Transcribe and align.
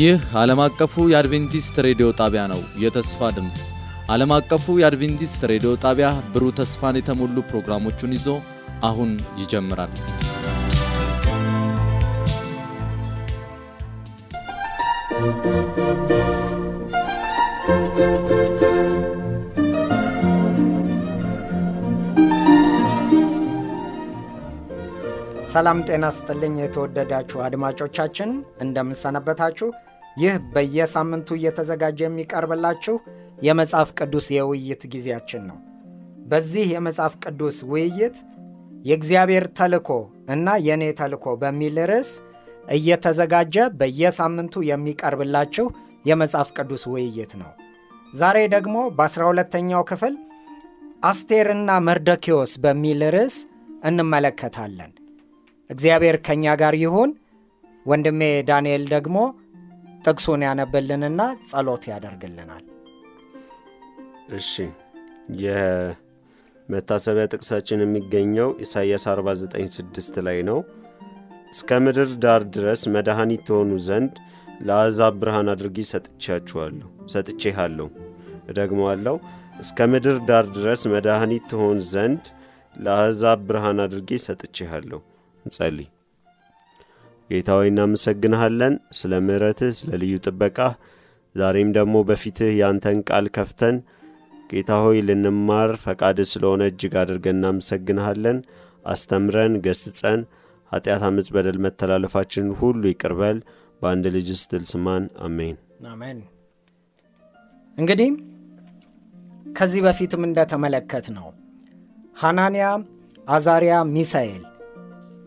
ይህ 0.00 0.20
ዓለም 0.40 0.60
አቀፉ 0.64 0.94
የአድቬንቲስት 1.10 1.76
ሬዲዮ 1.86 2.06
ጣቢያ 2.20 2.42
ነው። 2.52 2.60
የተስፋ 2.82 3.30
ድምፅ 3.36 3.56
ዓለም 4.10 4.30
አቀፉ 4.36 4.76
የአድቬንቲስት 4.80 5.42
ሬዲዮ 5.50 5.72
ጣቢያ 5.82 6.08
ብሩህ 6.32 6.54
ተስፋን 6.58 6.98
የተሞሉ 6.98 7.36
ፕሮግራሞቹን 7.50 8.14
ይዞ 8.16 8.28
አሁን 8.82 9.10
ይጀምራል። 9.40 9.92
ሰላም 25.52 25.78
ጤና 25.86 26.06
ስጥልኝ። 26.16 26.56
የተወደዳችሁ 26.60 27.38
አድማጮቻችን 27.46 28.30
እንደምንሰነበታችሁ። 28.60 29.68
ይህ 30.16 30.34
በየሳምንቱ 30.52 31.28
እየተዘጋጀ 31.38 31.98
የሚቀርብላችሁ 32.04 32.94
የመጽሐፍ 33.42 33.90
ቅዱስ 33.98 34.26
የውይይት 34.36 34.82
ጊዜያችን 34.94 35.42
ነው። 35.50 35.58
በዚህ 36.30 36.66
የመጽሐፍ 36.74 37.14
ቅዱስ 37.24 37.58
ውይይት 37.70 38.16
የእግዚአብሔር 38.84 39.44
ተልኮ 39.58 39.88
እና 40.34 40.56
የእኔ 40.66 40.84
ተልኮ 41.00 41.34
በሚል 41.40 41.76
ርዕስ 41.90 42.10
እየተዘጋጀ 42.68 43.56
በየሳምንቱ 43.78 44.62
የሚቀርብላችሁ 44.68 45.66
የመጽሐፍ 46.04 46.48
ቅዱስ 46.58 46.84
ውይይት 46.92 47.32
ነው። 47.40 47.50
ዛሬ 48.14 48.38
ደግሞ 48.54 48.76
በአስራ 48.96 49.22
ሁለተኛው 49.30 49.82
ክፍል 49.90 50.14
አስቴርና 51.10 51.70
መርደኪዎስ 51.86 52.52
በሚል 52.64 53.02
ርዕስ 53.14 53.36
እንመለከታለን። 53.84 54.90
እግዚአብሔር 55.70 56.16
ከእኛ 56.26 56.54
ጋር 56.62 56.74
ይሁን። 56.82 57.10
ወንድሜ 57.86 58.20
ዳንኤል 58.48 58.82
ደግሞ 58.94 59.18
ጥቅሱን 60.04 60.42
ያነብልንና 60.46 61.20
ጸሎት 61.50 61.84
ያደርግልናል። 61.90 62.64
እሺ 64.38 64.52
የመታሰቢያ 65.42 67.24
ጥቅሳችን 67.32 67.82
የሚገኘው 67.84 68.50
ኢሳይያስ 68.64 69.04
496 69.12 70.20
ላይ 70.28 70.38
ነው። 70.50 70.58
እስከ 71.52 71.78
ምድር 71.84 72.10
ዳር 72.24 72.42
ድረስ 72.56 72.82
መድኃኒት 72.94 73.42
ትሆኑ 73.48 73.70
ዘንድ 73.88 74.12
ለአሕዛብ 74.60 75.14
ብርሃን 75.20 75.48
አድርጌ 75.52 75.78
ሰጥቻችኋለሁ 75.90 76.88
ሰጥቼሃለሁ። 77.12 77.88
እደግመዋለሁ። 78.50 79.16
እስከ 79.60 79.86
ምድር 79.92 80.18
ዳር 80.28 80.44
ድረስ 80.56 80.82
መድኃኒት 80.92 81.44
ትሆን 81.50 81.78
ዘንድ 81.92 82.24
ለአሕዛብ 82.76 83.40
ብርሃን 83.48 83.80
አድርጌ 83.84 84.10
ሰጥቼሃለሁ። 84.26 85.00
እንጸልይ። 85.44 85.88
ጌታ 87.30 87.48
ሆይ 87.56 87.68
እናመሰግንሃለን 87.70 88.74
ስለ 88.98 89.12
ምሕረትህ፣ 89.26 89.72
ስለ 89.78 89.90
ልዩ 90.02 90.14
ጥበቃህ። 90.24 90.72
ዛሬም 91.34 91.68
ደግሞ 91.76 91.96
በፊትህ 92.08 92.50
ያንተን 92.60 92.98
ቃል 93.08 93.26
ከፍተን 93.36 93.76
ጌታ 94.50 94.70
ሆይ 94.84 94.98
ልንማር 95.08 95.70
ፈቃድህ 95.82 96.28
ስለሆነ 96.30 96.62
እጅግ 96.70 96.94
አድርገን 97.02 97.38
እናመሰግንሃለን። 97.38 98.38
አስተምረን፣ 98.84 99.54
ገስጸን፣ 99.66 100.20
ኃጢአት፣ 100.72 101.02
አመፅ፣ 101.08 101.28
በደል፣ 101.34 101.58
መተላለፋችንን 101.64 102.52
ሁሉ 102.60 102.82
ይቅርበል። 102.92 103.38
በአንድ 103.82 104.04
ልጅ 104.16 104.28
ስትል 104.40 104.64
ስማን። 104.70 105.04
አሜን 105.26 105.56
አሜን። 105.92 106.18
እንግዲህ 107.78 108.10
ከዚህ 109.54 109.80
በፊትም 109.86 110.22
እንደተመለከት 110.26 111.06
ነው 111.14 111.28
ሐናንያ፣ 112.16 112.64
አዛሪያ፣ 113.28 113.74
ሚሳኤል 113.94 114.42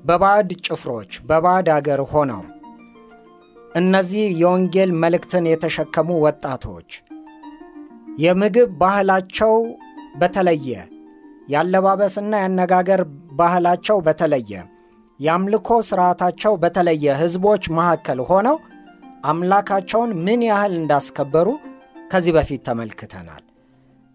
በባዕድ 0.04 0.50
ጭፍሮች 0.66 1.12
በባዕድ 1.30 1.68
አገር 1.76 2.02
ሆነው 2.12 2.42
እነዚህ 3.76 4.26
የወንጌል 4.42 4.92
መልእክትን 5.04 5.46
የተሸከሙ 5.50 6.10
ወጣቶች 6.26 6.90
የምግብ 8.24 8.72
ባህላቸው 8.82 9.54
በተለየ 10.22 10.72
የአለባበስና 11.48 12.34
የአነጋገር 12.42 13.02
ባህላቸው 13.40 13.98
በተለየ 14.08 14.52
የአምልኮ 15.20 15.70
ሥርዓታቸው 15.88 16.54
በተለየ 16.62 17.16
ሕዝቦች 17.22 17.64
መካከል 17.78 18.20
ሆነው 18.30 18.58
አምላካቸውን 19.26 20.12
ምን 20.26 20.42
ያህል 20.48 20.74
እንዳስከበሩ 20.80 21.50
ከዚህ 22.12 22.34
በፊት 22.38 22.62
ተመልክተናል። 22.68 23.44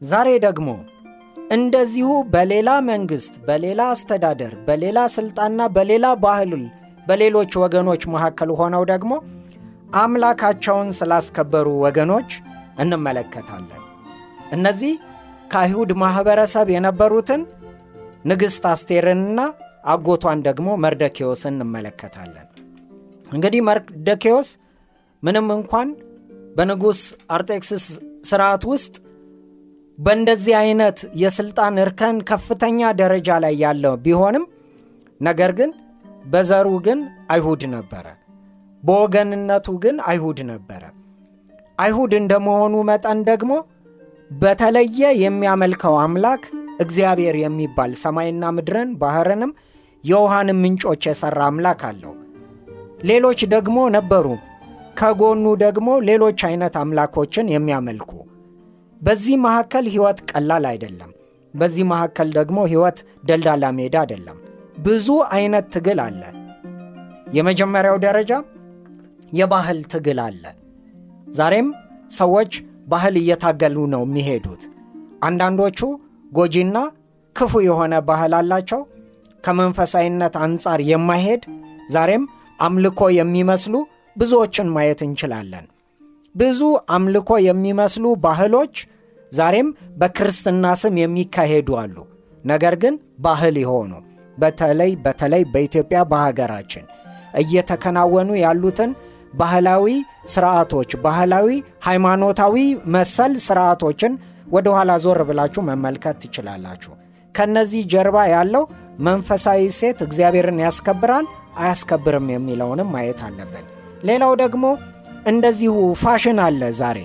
ዛሬ 0.03 0.28
ደግሞ 0.44 0.69
እንደዚሁ 1.50 2.09
በሌላ 2.32 2.70
መንግሥት፣ 2.88 3.34
በሌላ 3.47 3.81
አስተዳደር፣ 3.92 4.54
በሌላ 4.66 4.98
ሥልጣንና 5.14 5.60
በሌላ 5.76 6.06
ባህል 6.25 6.53
በሌሎች 7.06 7.53
ወገኖች 7.62 8.03
መካከል 8.14 8.50
ሆነው 8.59 8.82
ደግሞ 8.91 9.12
አምላካቸውን 9.97 10.88
ስላስከበሩ 10.98 11.69
ወገኖች 11.84 12.31
እንመለከታለን። 12.82 13.82
እነዚህ 14.53 14.92
ከአይሁድ 15.53 15.91
ማኅበረሰብ 16.03 16.69
የነበሩትን 16.75 17.42
ንግሥት 18.25 18.64
አስቴርንና 18.72 19.41
አጎቷን 19.92 20.38
ደግሞ 20.48 20.69
መርደኪዎስን 20.84 21.54
እንመለከታለን። 21.56 22.47
እንግዲህ 23.32 23.60
መርደኪዎስ 23.69 24.48
ምንም 25.22 25.48
እንኳን 25.56 25.88
በንጉሥ 26.56 27.00
አርጤክስስ 27.31 27.87
ሥርዓት 28.25 28.62
ውስጥ 28.70 28.94
በእንደዚህ 29.98 30.54
አይነት 30.60 30.98
የሥልጣን 31.22 31.81
እርከን 31.82 32.16
ከፍተኛ 32.28 32.91
ደረጃ 33.00 33.38
ላይ 33.44 33.54
ያለው 33.62 33.94
ቢሆንም 34.04 34.44
ነገር 35.20 35.53
ግን 35.59 35.70
በዘሩ 36.25 36.69
ግን 36.86 37.00
አይሁድ 37.34 37.62
ነበረ። 37.75 38.06
በወገንነቱ 38.82 39.69
ግን 39.84 39.97
አይሁድ 40.10 40.38
ነበረ። 40.50 40.82
አይሁድ 41.78 42.12
እንደመሆኑ 42.20 42.75
መጠን 42.91 43.19
ደግሞ 43.31 43.53
በተለየ 44.31 45.10
የሚያመልከው 45.22 45.97
አምላክ 46.04 46.42
እግዚአብሔር 46.81 47.37
የሚባል 47.41 47.92
ሰማይና 48.03 48.50
ምድርን 48.56 48.91
ባሕርንም 49.00 49.53
የውሃንም 50.04 50.60
ምንጮች 50.64 51.03
የሠራ 51.08 51.41
አምላክ 51.50 51.81
አለው። 51.88 52.14
ሌሎች 53.03 53.41
ደግሞ 53.54 53.78
ነበሩ፣ 53.97 54.26
ከጎኑ 55.00 55.47
ደግሞ 55.64 55.88
ሌሎች 56.08 56.41
አይነት 56.48 56.75
አምላኮችን 56.81 57.53
የሚያመልኩ 57.53 58.12
በዚህ 59.00 59.36
መካከል 59.44 59.84
ሕይወት 59.92 60.19
ቀላል 60.31 60.64
አይደለም። 60.70 61.10
በዚህ 61.54 61.84
መካከል 61.91 62.28
ደግሞ 62.38 62.59
ሕይወት 62.70 62.98
ደልዳላ 63.28 63.64
ሜዳ 63.78 63.97
አይደለም። 64.04 64.38
ብዙ 64.78 65.06
አይነት 65.36 65.66
ትግል 65.75 66.00
አለ። 66.04 66.22
የመጀመሪያው 67.32 67.97
ደረጃ 68.04 68.32
የባህል 69.32 69.81
ትግል 69.92 70.19
አለ። 70.26 70.44
ዛሬም 71.31 71.69
ሰዎች 72.19 72.53
ባህል 72.88 73.14
እየታገሉ 73.20 73.78
ነው 73.94 74.03
የሚሄዱት። 74.06 74.62
አንዳንዶቹ 75.22 75.81
ጎጂና 76.32 76.76
ክፉ 77.37 77.60
የሆነ 77.66 77.94
ባህል 78.08 78.32
አላቸው። 78.38 78.81
ከመንፈሳዊነት 79.44 80.34
አንጻር 80.44 80.81
የማይሄድ 80.88 81.42
ዛሬም 81.91 82.25
አምልኮ 82.58 83.00
የሚመስሉ 83.19 83.75
ብዙዎችን 84.16 84.72
ማየት 84.75 85.00
እንችላለን። 85.06 85.66
ብዙ 86.38 86.60
አምልኮ 86.91 87.31
የሚመስሉ 87.47 88.04
ባህሎች 88.25 88.75
ዛሬም 89.32 89.69
በክርስትና 90.00 90.65
ስም 90.82 90.94
የሚካሄዱ 91.03 91.69
አሉ። 91.82 91.97
ነገር 92.44 92.75
ግን 92.82 92.94
ባህል 93.19 93.56
የሆኑ 93.62 93.93
በተለይ 94.37 94.93
በተለይ 95.04 95.43
በኢትዮጵያ 95.53 96.00
በሀገራችን 96.10 96.84
እየተከናወኑ 97.43 98.31
ያሉትን 98.43 98.91
ባህላዊ 99.35 99.87
ስርዓቶች፣ 100.35 100.90
ባህላዊ 101.05 101.49
ሃይማኖታዊ 101.87 102.56
መሰል 102.94 103.32
ስርዓቶችን 103.46 104.12
ወደ 104.49 104.69
ኋላ 104.76 104.91
ዞር 105.05 105.20
ብላችሁ 105.29 105.62
መመልከት 105.62 106.17
ትችላላችሁ። 106.23 106.93
ከነዚህ 107.34 107.82
ጀርባ 107.93 108.19
ያለው 108.34 108.64
መንፈሳዊ 109.00 109.61
ሴት 109.79 109.99
እግዚአብሔርን 110.06 110.62
ያስከብራል 110.64 111.26
አያስከብርም 111.58 112.29
የሚለውንም 112.32 112.88
ማየት 112.94 113.20
አለብን። 113.26 113.67
ሌላው 114.05 114.32
ደግሞ 114.43 114.64
እንደዚሁ 115.28 115.75
ፋሽን 116.00 116.38
አለ። 116.44 116.62
ዛሬ 116.78 116.98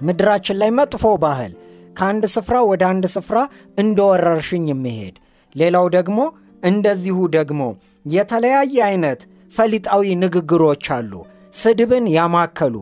ምድራችን 0.00 0.58
ላይ 0.60 0.70
መጥፎ 0.78 1.04
ባህል 1.22 1.52
ከአንድ 1.96 2.24
ስፍራ 2.34 2.56
ወደ 2.70 2.82
አንድ 2.90 3.04
ስፍራ 3.14 3.38
እንደ 3.78 3.98
ወረርሽኝ 4.10 4.64
የሚሄድ 4.70 5.16
ሌላው 5.54 5.86
ደግሞ 5.96 6.18
እንደዚሁ 6.62 7.16
ደግሞ 7.36 7.60
የተለያየ 8.06 8.76
አይነት 8.88 9.20
ፈሊጣዊ 9.52 10.04
ንግግሮች 10.22 10.86
አሉ። 10.96 11.12
ስድብን 11.52 12.06
ያማከሉ 12.16 12.74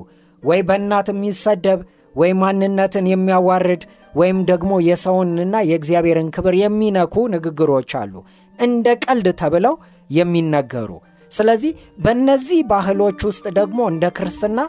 ወይ 0.43 0.61
በእናት 0.69 1.09
የሚሰደብ 1.13 1.81
ወይ 2.15 2.33
ማንነትን 2.41 3.07
የሚያዋርድ 3.11 3.83
ወይም 4.15 4.39
ደግሞ 4.51 4.73
የሰውንና 4.89 5.57
የእግዚአብሔርን 5.71 6.29
ክብር 6.37 6.55
የሚነኩ 6.61 7.15
ንግግሮች 7.35 7.91
አሉ 8.01 8.15
እንደ 8.59 8.87
ቀልድ 9.05 9.29
ተብለው 9.41 9.75
የሚነገሩ 10.11 10.91
ስለዚህ 11.31 11.73
በእነዚህ 11.99 12.61
ባህሎች 12.71 13.21
ውስጥ 13.29 13.47
ደግሞ 13.59 13.81
እንደ 13.93 14.07
ክርስትና 14.19 14.61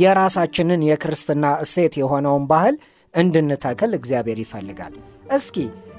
የራሳችንን 0.00 0.80
የክርስትና 0.88 1.44
እሴት 1.64 1.94
የሆነውን 2.00 2.44
ባህል 2.50 2.74
እንድንተክል 3.14 3.92
እግዚአብሔር 3.98 4.38
ይፈልጋል። 4.44 4.94
እስኪ 5.36 5.56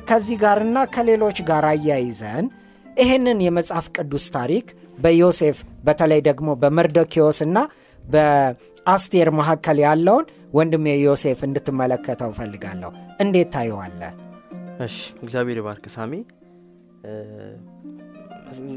ከዚህ 0.10 0.38
ጋርና 0.44 0.78
ከሌሎች 0.94 1.38
ጋር 1.50 1.66
አያይዘን 1.72 2.46
ይህንን 2.98 3.40
የመጽሐፍ 3.44 3.86
ቅዱስ 3.96 4.26
ታሪክ 4.36 4.68
በዮሴፍ 4.98 5.58
በተለይ 5.84 6.22
ደግሞ 6.28 6.50
በመርዶኪዎስና 6.62 7.58
በአስቴር 8.04 9.30
መካከል 9.40 9.78
ያለውን 9.86 10.26
ወንድሜ 10.54 10.96
ዮሴፍ 11.02 11.40
እንድትመለከተው 11.48 12.32
ፈልጋለሁ። 12.38 12.92
እንዴት 13.22 13.50
ታየዋለህ? 13.56 14.12
እሺ 14.80 14.96
እግዚአብሔር 15.24 15.58
ይባርክ 15.62 15.86
ሳሚ። 15.96 16.14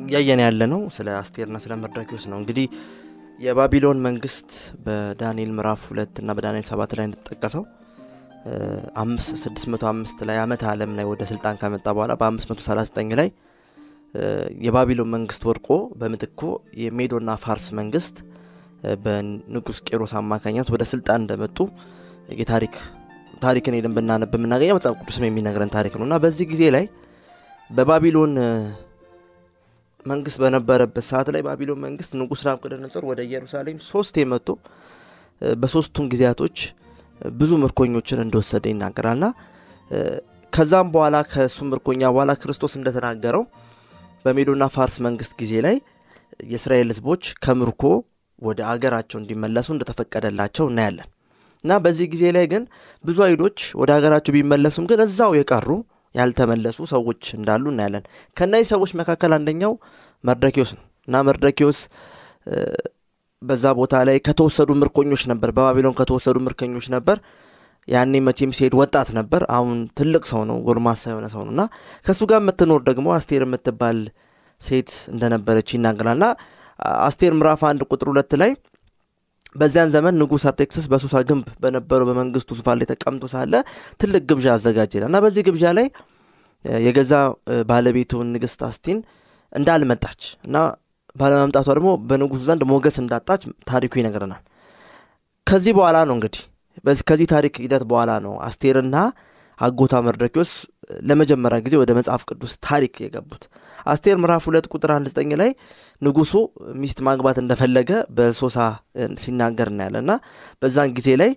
እያየን 0.02 0.40
ያለ 0.44 0.62
ነው 0.72 0.80
ስለ 0.96 1.08
አስቴርና 1.20 1.56
ስለ 1.64 1.72
መርዶክዮስ 1.82 2.24
ነው። 2.32 2.38
እንግዲህ 2.40 2.66
የባቢሎን 3.38 4.00
መንግስት 4.06 4.50
በዳንኤል 4.84 5.52
ምዕራፍ 5.56 5.80
ሁለት 5.90 6.16
እና 6.22 6.30
በዳንኤል 6.38 6.66
ሰባት 6.70 6.92
ላይ 6.98 7.06
እንደተጠቀሰው 7.08 7.64
አምስት 9.02 9.34
ስድስት 9.42 9.66
መቶ 9.72 9.82
ላይ 10.28 10.36
ዓመተ 10.44 10.62
ዓለም 10.72 10.92
ላይ 10.98 11.06
ወደ 11.12 11.22
ስልጣን 11.32 11.58
ከመጣ 11.60 11.86
በኋላ 11.96 12.12
በአምስት 12.20 12.48
መቶ 12.52 12.60
ላይ 13.20 13.28
የባቢሎን 14.64 15.10
መንግስት 15.14 15.42
ወድቆ 15.50 15.68
በምትኮ 16.00 16.40
የሜዶና 16.82 17.30
ፋርስ 17.44 17.66
መንግስት 17.78 18.16
በንጉስ 19.04 19.78
ቄሮስ 19.88 20.12
አማካኝነት 20.20 20.68
ወደ 20.74 20.82
ስልጣን 20.92 21.20
እንደመጡ 21.22 21.58
የታሪክ 22.40 22.74
ታሪክን 23.42 23.74
ሄደን 23.76 23.94
ብናነብ 23.96 24.34
የምናገኘው 24.36 24.76
መጽሐፍ 24.78 24.96
ቅዱስም 25.00 25.24
የሚነግረን 25.26 25.70
ታሪክ 25.76 25.94
ነው 25.98 26.04
እና 26.08 26.16
በዚህ 26.24 26.46
ጊዜ 26.52 26.62
ላይ 26.76 26.84
በባቢሎን 27.72 28.32
መንግስት 30.06 30.38
በነበረበት 30.42 31.04
ሰዓት 31.10 31.28
ላይ 31.34 31.42
ባቢሎን 31.46 31.80
መንግስት 31.84 32.12
ንጉስ 32.20 32.40
ናቡከደነጾር 32.46 33.04
ወደ 33.10 33.20
ኢየሩሳሌም 33.28 33.78
ሶስት 33.90 34.16
መጥቶ 34.32 34.48
በሶስቱም 35.62 36.06
ጊዜያቶች 36.12 36.56
ብዙ 37.34 37.50
ምርኮኞችን 37.62 38.22
እንደወሰደ 38.24 38.64
ይናገራልና 38.72 39.26
ከዛም 40.52 40.88
በኋላ 40.94 41.16
ከእሱ 41.30 41.58
ምርኮኛ 41.70 42.02
በኋላ 42.14 42.32
ክርስቶስ 42.42 42.72
እንደተናገረው 42.78 43.42
በሜዶና 44.24 44.64
ፋርስ 44.74 44.96
መንግስት 45.06 45.32
ጊዜ 45.40 45.52
ላይ 45.66 45.76
የእስራኤል 46.50 46.90
ህዝቦች 46.92 47.24
ከምርኮ 47.44 47.84
ወደ 48.38 48.60
አገራቸው 48.72 49.18
እንዲመለሱ 49.20 49.68
እንደተፈቀደላቸው 49.74 50.66
እናያለን። 50.70 51.08
እና 51.64 51.72
በዚህ 51.84 52.06
ጊዜ 52.14 52.24
ላይ 52.36 52.46
ግን 52.52 52.62
ብዙ 53.04 53.18
አይሁዶች 53.26 53.58
ወደ 53.80 53.90
ሀገራቸው 53.96 54.32
ቢመለሱም 54.36 54.86
ግን 54.90 55.00
እዛው 55.06 55.32
የቀሩ 55.38 55.68
ያልተመለሱ 56.14 56.78
ሰዎች 56.92 57.22
እንዳሉ 57.38 57.64
እናያለን። 57.72 58.04
ከእነዚህ 58.36 58.68
ሰዎች 58.74 58.90
መካከል 59.00 59.32
አንደኛው 59.36 59.72
መርዶክዮስ 60.24 60.72
ነው 60.76 60.84
እና 61.08 61.22
መርዶክዮስ 61.28 61.78
በዛ 63.42 63.64
ቦታ 63.78 63.94
ላይ 64.08 64.16
ከተወሰዱ 64.26 64.70
ምርኮኞች 64.80 65.22
ነበር፣ 65.30 65.50
በባቢሎን 65.56 65.96
ከተወሰዱ 66.00 66.36
ምርኮኞች 66.46 66.86
ነበር። 66.94 67.16
ያኔ 67.88 68.14
መቼም 68.26 68.50
ሲሄድ 68.56 68.74
ወጣት 68.80 69.08
ነበር። 69.18 69.42
አሁን 69.56 69.78
ትልቅ 69.98 70.24
ሰው 70.30 70.42
ነው፣ 70.50 70.58
ጎልማሳ 70.66 71.02
የሆነ 71.12 71.26
ሰው 71.34 71.42
ነው 71.46 71.52
እና 71.54 71.62
ከእሱ 72.06 72.20
ጋር 72.30 72.40
የምትኖር 72.42 72.82
ደግሞ 72.88 73.06
አስቴር 73.16 73.44
የምትባል 73.46 73.98
ሴት 74.60 74.90
እንደነበረች 75.12 75.70
ይናገራልና 75.76 76.26
አስቴር 77.06 77.32
ምዕራፍ 77.38 77.62
አንድ 77.70 77.80
ቁጥር 77.90 78.08
ሁለት 78.12 78.32
ላይ 78.42 78.50
በዚያን 79.54 79.90
ዘመን 79.94 80.14
ንጉሥ 80.20 80.44
አርጤክስስ 80.50 80.86
በሱሳ 80.92 81.16
ግንብ 81.28 81.46
በነበረው 81.62 82.06
በመንግስቱ 82.10 82.50
ዙፋን 82.58 82.78
ላይ 82.80 82.86
ተቀምጦ 82.92 83.24
ሳለ 83.32 83.54
ትልቅ 84.00 84.22
ግብዣ 84.30 84.46
አዘጋጀ 84.54 85.02
እና 85.02 85.18
በዚህ 85.24 85.42
ግብዣ 85.48 85.64
ላይ 85.78 85.86
የገዛ 86.84 87.12
ባለቤቱ 87.70 88.22
ንግስት 88.28 88.60
አስቲን 88.68 88.98
እንዳልመጣች 89.52 90.22
እና 90.46 90.56
ባለመምጣቷ 91.16 91.68
ደግሞ 91.78 91.90
በንጉሱ 92.08 92.40
ዘንድ 92.46 92.62
ሞገስ 92.70 92.96
እንዳጣች 93.02 93.42
ታሪኩ 93.70 93.92
ይነግረናል። 94.00 94.42
ከዚህ 95.46 95.72
በኋላ 95.78 95.98
ነው 96.08 96.14
እንግዲህ 96.18 96.42
ከዚህ 97.08 97.26
ታሪክ 97.32 97.54
ሂደት 97.64 97.82
በኋላ 97.90 98.12
ነው 98.26 98.34
አስቴርና 98.46 98.96
አጎቷ 99.58 99.94
መርዶክዮስ 100.06 100.52
ለመጀመሪያ 101.08 101.58
ጊዜ 101.66 101.74
ወደ 101.80 101.90
መጽሐፍ 101.98 102.22
ቅዱስ 102.30 102.52
ታሪክ 102.68 102.94
የገቡት። 103.04 103.42
አስቴር 103.86 104.16
ምዕራፍ 104.22 104.44
ሁለት 104.48 104.66
ቁጥር 104.72 104.90
አንድ 104.94 105.06
ዘጠኝ 105.12 105.30
ላይ 105.40 105.50
ንጉሱ 106.02 106.32
ሚስት 106.82 106.98
ማግባት 107.08 107.38
እንደፈለገ 107.42 107.90
በሶሳ 108.16 108.58
ሲናገር 109.22 109.68
እናያለን። 109.72 110.04
እና 110.04 110.12
በዛን 110.62 110.92
ጊዜ 110.98 111.08
ላይ 111.22 111.30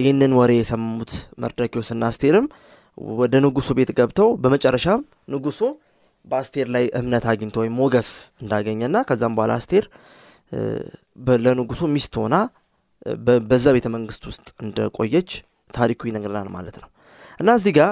ይህንን 0.00 0.32
ወሬ 0.38 0.52
የሰሙት 0.58 1.12
መርዶክዮስና 1.42 2.04
አስቴርም 2.12 2.46
ወደ 3.18 3.34
ንጉሱ 3.44 3.68
ቤት 3.78 3.90
ገብተው 3.98 4.28
በመጨረሻም 4.42 5.00
ንጉሱ 5.34 5.60
በአስቴር 6.24 6.66
ላይ 6.74 6.84
እምነት 7.00 7.24
አግኝቶ 7.32 7.56
ወይም 7.62 7.74
ሞገስ 7.80 8.10
እንዳገኘና 8.42 8.96
ከዛም 9.08 9.34
በኋላ 9.38 9.54
አስቴር 9.60 9.84
ለንጉሱ 11.46 11.82
ሚስት 11.94 12.14
ሆና 12.20 12.36
በዛ 13.48 13.66
ቤተ 13.76 13.86
መንግስት 13.94 14.22
ውስጥ 14.30 14.46
እንደቆየች 14.64 15.30
ታሪኩ 15.74 16.00
ይነግረናል 16.08 16.48
ማለት 16.56 16.76
ነው። 16.82 16.88
እና 17.40 17.50
እዚህ 17.58 17.72
ጋር 17.78 17.90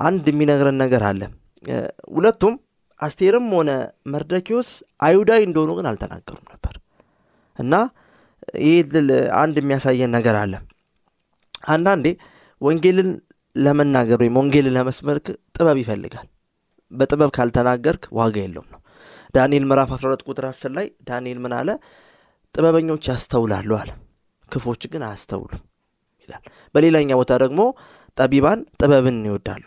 አንድ 0.00 0.24
የሚነግረን 0.30 0.76
ነገር 0.82 1.02
አለ 1.10 1.22
ሁለቱም 2.12 2.54
አስቴርም 3.00 3.46
ሆነ 3.54 3.70
መርዶክዮስ 4.12 4.68
አይሁዳዊ 5.00 5.40
እንደሆኑ 5.46 5.70
ግን 5.78 5.86
አልተናገሩም 5.90 6.46
ነበር። 6.52 6.74
እና 7.58 7.74
ይህ 8.64 8.78
አንድ 9.36 9.56
የሚያሳየን 9.60 10.12
ነገር 10.16 10.36
አለ። 10.42 10.54
አንዳንዴ 11.68 12.06
ወንጌልን 12.60 13.10
ለመናገር 13.56 14.18
ወይም 14.22 14.36
ወንጌልን 14.40 14.74
ለመስመርክ 14.76 15.26
ጥበብ 15.56 15.76
ይፈልጋል። 15.82 16.28
በጥበብ 16.92 17.30
ካልተናገርክ 17.36 18.04
ዋጋ 18.12 18.36
የለውም 18.42 18.68
ነው። 18.74 18.80
ዳንኤል 19.34 19.64
ምዕራፍ 19.64 19.90
12 19.96 20.24
ቁጥር 20.28 20.46
10 20.48 20.72
ላይ 20.76 20.86
ዳንኤል 21.08 21.38
ምን 21.44 21.52
አለ? 21.58 21.68
ጥበበኞች 22.54 23.04
ያስተውላሉ 23.10 23.70
አለ 23.80 23.90
ክፎች 24.48 24.82
ግን 24.92 25.02
አያስተውሉም 25.06 25.62
ይላል። 26.24 26.42
በሌላኛ 26.74 27.10
ቦታ 27.20 27.32
ደግሞ 27.44 27.60
ጠቢባን 28.18 28.60
ጥበብን 28.80 29.18
ይወዳሉ 29.28 29.64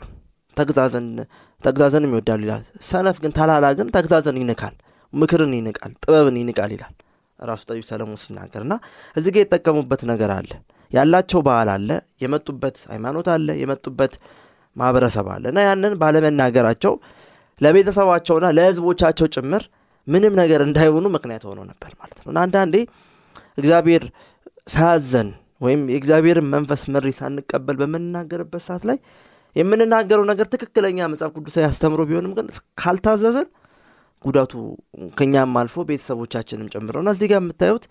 ተግዛዘንም 0.57 2.11
ይወዳሉ 2.11 2.41
ይላል። 2.45 2.63
ሰነፍ 2.89 3.17
ግን 3.23 3.31
ተላላ 3.37 3.65
ግን 3.77 3.87
ተግዛዘን 3.95 4.37
ይንቃል 4.41 4.75
ምክርን 5.13 5.51
ይንቃል 5.57 5.91
ጥበብን 6.03 6.37
ይንቃል 6.41 6.71
ይላል። 6.75 6.93
ራሱ 7.39 7.61
ጠቢብ 7.69 7.85
ሰለሞን 7.89 8.19
ሲናገር 8.21 8.61
እና 8.65 8.73
እዚ 9.15 9.25
ጋ 9.33 9.39
የጠቀሙበት 9.41 10.01
ነገር 10.11 10.31
አለ። 10.35 10.51
ያላቸው 10.91 11.39
ባህል 11.47 11.69
አለ 11.73 11.89
የመጡበት 12.23 12.77
ሃይማኖት 12.91 13.27
አለ 13.33 13.47
የመጡበት 13.61 14.13
ማህበረሰብ 14.75 15.27
አለ 15.33 15.43
እና 15.51 15.59
ያንን 15.67 15.93
ባለመናገራቸው 16.01 16.93
ለቤተሰባቸውና 17.61 18.45
ለህዝቦቻቸው 18.57 19.27
ጭምር 19.35 19.63
ምንም 20.07 20.33
ነገር 20.41 20.61
እንዳይሆኑ 20.67 21.05
ምክንያት 21.15 21.43
ሆኖ 21.49 21.59
ነበር 21.69 21.91
ማለት 22.01 22.17
ነው። 22.25 22.31
አንዳንዴ 22.43 22.75
እግዚአብሔር 23.59 24.03
ሳያዘን 24.67 25.29
ወይም 25.61 25.81
የእግዚአብሔርን 25.91 26.47
መንፈስ 26.53 26.81
መሪ 26.93 27.09
ሳንቀበል 27.19 27.75
በምንናገርበት 27.81 28.63
ሰዓት 28.67 28.83
ላይ 28.89 28.97
የምንናገረው 29.55 30.25
ነገር 30.31 30.47
ትክክለኛ 30.53 31.07
መጽሐፍ 31.11 31.31
ቅዱሳዊ 31.37 31.65
አስተምሮ 31.69 32.01
ቢሆንም 32.09 32.33
ግን 32.37 32.47
ካልታዘዘን 32.81 33.47
ጉዳቱ 34.25 34.53
ከኛም 35.17 35.53
አልፎ 35.61 35.83
ቤተሰቦቻችንም 35.89 36.69
ጨምረው 36.73 37.01
እና 37.03 37.11
እዚህ 37.15 37.27
ጋር 37.31 37.39
የምታዩት 37.41 37.83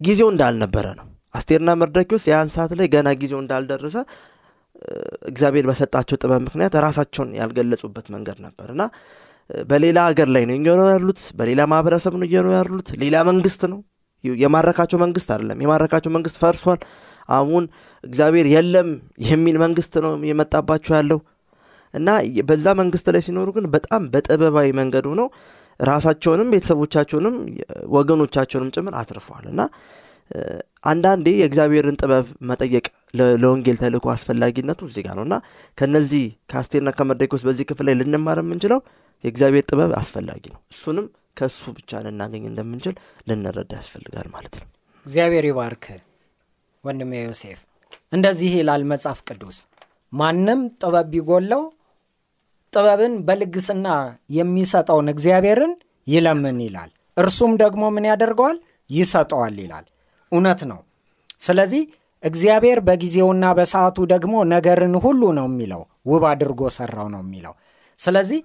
ጊዜው 0.00 0.28
እንዳልነበረ 0.32 0.86
ነው። 0.98 1.06
አስቴርና 1.34 1.70
መርዶክዮስ 1.80 2.24
ያን 2.30 2.48
ሰዓት 2.54 2.72
ላይ 2.78 2.86
ገና 2.94 3.08
ጊዜው 3.20 3.40
እንዳልደረሰ 3.42 3.96
እግዚአብሔር 5.30 5.64
በሰጣቸው 5.70 6.16
ጥበብ 6.22 6.40
ምክንያት 6.46 6.74
ራሳቸውን 6.84 7.30
ያልገለጹበት 7.38 8.06
መንገድ 8.14 8.38
ነበር 8.46 8.68
እና 8.74 8.82
በሌላ 9.70 9.98
ሀገር 10.08 10.28
ላይ 10.34 10.44
ነው 10.48 10.54
እየኖሩ 10.56 10.82
ያሉት 10.94 11.20
በሌላ 11.38 11.62
ማህበረሰብ 11.72 12.14
ነው 12.20 12.26
እየኖሩ 12.28 12.52
ያሉት 12.58 12.88
ሌላ 13.02 13.16
መንግስት 13.30 13.62
ነው። 13.72 13.80
የማረካቸው 14.24 14.98
መንግስት 15.02 15.28
አይደለም። 15.34 15.60
የማረካቸው 15.64 16.10
መንግስት 16.16 16.36
ፈርሷል 16.42 16.80
አሁን 17.28 17.64
እግዚአብሔር 18.04 18.46
የለም 18.52 18.88
የሚል 19.26 19.56
መንግስት 19.64 19.94
ነው 20.04 20.14
የመጣባቸው 20.30 20.94
ያለው። 20.98 21.20
እና 21.94 22.10
በዛ 22.48 22.66
መንግስት 22.78 23.06
ላይ 23.14 23.22
ሲኖሩ 23.26 23.48
ግን 23.56 23.66
በጣም 23.74 24.02
በጥበባዊ 24.12 24.68
መንገድ 24.78 25.06
ሆነው 25.10 25.26
ራሳቸውንም 25.80 26.48
ቤተሰቦቻቸውንም 26.54 27.34
ወገኖቻቸውንም 27.94 28.70
ጭምር 28.76 28.94
አትርፈዋል። 29.00 29.46
እና 29.52 29.60
አንዳንዴ 30.84 31.26
የእግዚአብሔርን 31.38 31.96
ጥበብ 32.00 32.26
መጠየቅ 32.50 32.84
ለወንጌል 33.38 33.76
ተልእኮ 33.82 34.06
አስፈላጊነቱ 34.14 34.80
እዚህ 34.88 35.02
ጋር 35.06 35.16
ነው። 35.18 35.24
እና 35.28 35.36
ከነዚህ 35.78 36.22
ከአስቴርና 36.50 36.90
ከመርዶክዮስ 36.98 37.44
በዚህ 37.48 37.66
ክፍል 37.70 37.86
ላይ 37.88 37.96
ልንማር 38.00 38.40
የምንችለው 38.42 38.80
የእግዚአብሔር 39.24 39.66
ጥበብ 39.70 39.92
አስፈላጊ 40.00 40.44
ነው። 40.54 40.60
እሱንም 40.74 41.06
ከእሱ 41.38 41.62
ብቻ 41.76 42.00
ልናገኝ 42.06 42.44
እንደምንችል 42.48 42.94
ልንረዳ 43.28 43.72
ያስፈልጋል 43.80 44.28
ማለት 44.34 44.56
ነው። 44.60 44.66
እግዚአብሔር 45.06 45.46
ይባርክ 45.50 45.84
ወንድሜ 46.84 47.12
ዮሴፍ። 47.22 47.58
እንደዚህ 48.12 48.52
ይላል 48.58 48.82
መጽሐፍ 48.92 49.18
ቅዱስ። 49.28 49.58
ማንም 50.12 50.60
ጥበብ 50.80 51.06
ቢጎለው 51.12 51.62
ጥበብን 52.72 53.14
በልግስና 53.26 53.86
የሚሰጠውን 54.36 55.08
እግዚአብሔርን 55.12 55.72
ይለምን 56.06 56.58
ይላል። 56.66 56.90
እርሱም 57.16 57.52
ደግሞ 57.62 57.82
ምን 57.94 58.04
ያደርገዋል? 58.10 58.56
ይሰጠዋል 58.90 59.56
ይላል። 59.62 59.86
እውነት 60.32 60.60
ነው። 60.70 60.80
ስለዚህ 61.40 61.82
እግዚአብሔር 62.22 62.78
በጊዜውና 62.86 63.44
በሰዓቱ 63.58 63.98
ደግሞ 64.12 64.34
ነገርን 64.52 64.94
ሁሉ 65.04 65.22
ነው 65.38 65.46
የሚለው 65.50 65.82
ውብ 66.10 66.24
አድርጎ 66.30 66.62
ሰራው 66.76 67.08
ነው 67.14 67.22
የሚለው። 67.24 67.54
ስለዚህ 67.98 68.40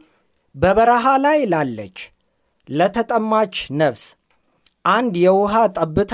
በበረሃ 0.56 1.06
ላይ 1.26 1.40
ላለች 1.52 1.98
ለተጠማች 2.70 3.56
ነፍስ 3.82 4.04
አንድ 4.90 5.14
የውሃ 5.26 5.54
ጠብታ 5.78 6.14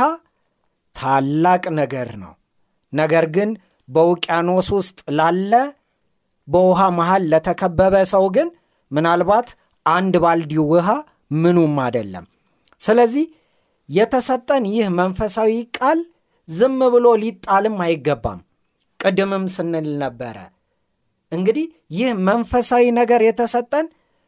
ታላቅ 0.95 1.63
ነገር 1.79 2.09
ነው። 2.23 2.33
ነገር 2.93 3.25
ግን 3.35 3.49
በውቅያኖስ 3.89 4.67
ውስጥ 4.77 4.99
ላለ 5.17 5.53
በውሃ 6.47 6.81
መሃል 6.97 7.23
ለተከበበ 7.31 7.95
ሰው 8.13 8.25
ግን 8.35 8.47
ምናልባት 8.91 9.49
አንድ 9.85 10.15
ባልዲ 10.23 10.53
ውሃ 10.71 10.87
ምኑም 11.35 11.75
አይደለም። 11.85 12.25
ስለዚህ 12.79 13.25
የተሰጠን 13.89 14.63
ይህ 14.71 14.87
መንፈሳዊ 14.99 15.51
ቃል 15.77 15.99
ዝም 16.47 16.79
ብሎ 16.93 17.07
ሊጣልም 17.21 17.77
አይገባም። 17.85 18.39
ቅድምም 18.99 19.45
ስንል 19.55 19.87
ነበረ። 20.01 20.37
እንግዲህ 21.31 21.65
ይህ 21.97 22.09
መንፈሳዊ 22.27 22.85
ነገር 22.99 23.21
የተሰጠን 23.27 23.85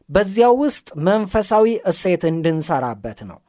በዚያው 0.10 0.54
ውስጥ 0.64 0.88
መንፈሳዊ 1.08 1.68
እሴት 1.92 2.24
እንድንሰራበት 2.32 3.20
ነው፣ 3.30 3.40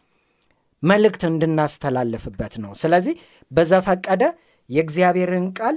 መልእክት 0.87 1.23
እንድናስተላልፍበት 1.29 2.55
ነው። 2.65 2.73
ስለዚህ 2.81 3.15
በዘፈቀደ 3.51 4.23
የእግዚአብሔርን 4.71 5.47
ቃል 5.59 5.77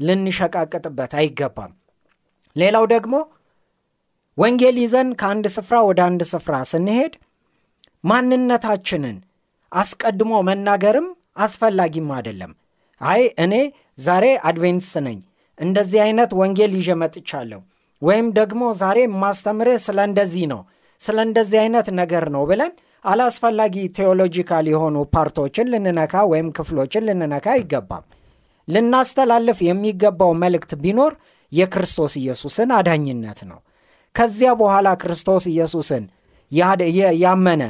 ልንሸቃቅጥበት 0.00 1.12
አይገባም። 1.20 1.72
ሌላው 2.56 2.84
ደግሞ 2.92 3.14
ወንጌል 4.38 4.76
ይዘን 4.82 5.08
ከአንድ 5.20 5.46
ስፍራ 5.56 5.76
ወደ 5.88 6.00
አንድ 6.08 6.22
ስፍራ 6.32 6.54
ስንሄድ 6.70 7.12
ማንነታችንን 8.04 9.16
አስቀድሞ 9.72 10.32
መናገርም 10.48 11.06
አስፈላጊም 11.44 12.10
አይደለም። 12.16 12.52
አይ 13.00 13.22
እኔ 13.44 13.54
ዛሬ 13.98 14.26
አድቬንቲስት 14.48 14.96
ነኝ፣ 15.06 15.18
እንደዚህ 15.58 16.00
አይነት 16.04 16.30
ወንጌል 16.40 16.72
ይዤ 16.78 16.90
መጥቻለሁ፣ 17.02 17.60
ወይም 18.02 18.26
ደግሞ 18.38 18.62
ዛሬ 18.80 18.98
የማስተምርህ 19.04 19.78
ስለ 19.86 19.98
እንደዚህ 20.08 20.44
ነው፣ 20.52 20.60
ስለ 21.00 21.18
እንደዚህ 21.28 21.58
አይነት 21.62 21.88
ነገር 22.00 22.24
ነው 22.34 22.42
ብለን 22.50 22.72
አላስፈላጊ 23.06 23.76
theological 23.96 24.66
የሆኑ 24.70 24.96
part 25.14 25.36
ኦችን 25.36 25.70
ልንነካ 25.72 26.14
ወይም 26.30 26.48
ክፍሎችን 26.56 27.06
ልንነካ 27.08 27.46
አይገባም። 27.52 28.04
ልናስተላልፍ 28.68 29.58
የሚገባው 29.66 30.32
መልእክት 30.42 30.72
ቢኖር 30.82 31.12
የክርስቶስ 31.52 32.14
ኢየሱስን 32.22 32.70
አዳኝነት 32.78 33.40
ነው። 33.50 33.58
ከዚያ 34.14 34.50
በኋላ 34.60 34.88
ክርስቶስ 35.02 35.44
ኢየሱስን 35.52 36.04
ያመነ 37.22 37.62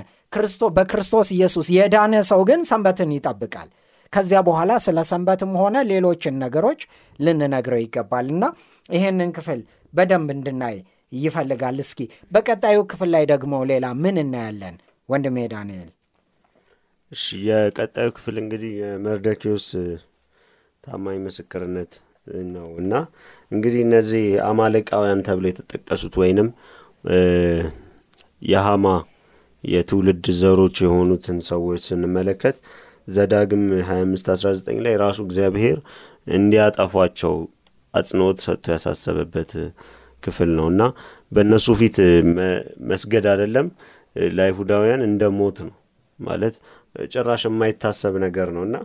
በክርስቶስ 0.76 1.28
ኢየሱስ 1.36 1.66
የዳነ 1.76 2.14
ሰው 2.30 2.40
ግን 2.48 2.60
ሰንበትን 2.70 3.12
ይጠብቃል። 3.16 3.68
ከዚያ 4.12 4.40
በኋላ 4.48 4.72
ስለ 4.84 4.98
ሰንበትም 5.10 5.52
ሆነ 5.60 5.76
ሌሎችን 5.90 6.34
ነገሮች 6.44 6.80
ልንነግረው 7.18 7.80
ይገባል 7.82 8.28
ይህንን 8.90 9.30
ክፍል 9.36 9.60
በደንብ 9.94 10.28
እንድናይ 10.36 10.76
ይፈልጋል። 11.18 11.78
እስኪ 11.84 12.00
በቀጣዩ 12.32 12.78
ክፍል 12.90 13.10
ላይ 13.14 13.24
ደግሞ 13.32 13.54
ሌላ 13.70 13.86
ምን 14.02 14.16
እናያለን? 14.22 14.76
ወንድሜ 15.08 15.36
ዳንኤል። 15.52 15.88
እሺ 17.12 17.24
የቀጣዩ 17.48 18.08
ክፍል 18.16 18.36
እንግዲህ 18.42 18.72
የመርደኪዎስ 18.80 19.66
ታማኝ 20.84 21.18
ምስክርነት 21.26 21.92
ነው 22.54 22.68
እና 22.82 22.92
እንግዲህ 23.52 23.80
እነዚህ 23.84 24.24
አማሌቃውያን 24.48 25.20
ተብለው 25.26 25.50
የተጠቀሱት 25.50 26.14
ወይንም 26.22 26.48
የሃማ 28.50 28.86
የትውልድ 29.64 30.26
ዘሮች 30.40 30.76
የሆኑትን 30.84 31.38
ሰዎች 31.50 31.82
ስንመለከት 31.88 32.56
ዘዳግም 33.08 33.62
25 33.88 34.30
19 34.34 34.80
ላይ 34.86 34.94
ራሱ 35.04 35.18
እግዚአብሔር 35.26 35.78
እንዲያጠፏቸው 36.30 37.34
አጽንኦት 37.94 38.38
ሰጥቶ 38.46 38.66
ያሳሰበበት 38.74 39.52
ክፍል 40.22 40.50
ነው 40.58 40.66
እና 40.72 40.82
በእነሱ 41.32 41.66
ፊት 41.80 41.96
መስገድ 42.90 43.24
አይደለም 43.32 43.66
ለአይሁዳውያን 44.36 45.02
እንደ 45.08 45.22
ሞት 45.38 45.58
ነው 45.66 45.74
ማለት 46.18 46.54
ጭራሽ 47.12 47.42
የማይታሰብ 47.48 48.14
ነገር 48.24 48.48
ነው 48.56 48.62
እና 48.68 48.76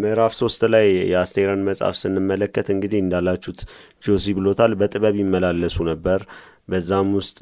ምዕራፍ 0.00 0.32
ሶስት 0.40 0.62
ላይ 0.72 0.84
የአስቴርን 1.12 1.62
መጽሐፍ 1.68 1.94
ስንመለከት 2.00 2.66
እንግዲህ 2.74 3.00
እንዳላችሁት 3.04 3.60
ጆሲ 4.02 4.34
ብሎታል። 4.38 4.72
በጥበብ 4.80 5.16
ይመላለሱ 5.20 5.76
ነበር። 5.90 6.20
በዛም 6.68 7.08
ውስጥ 7.18 7.38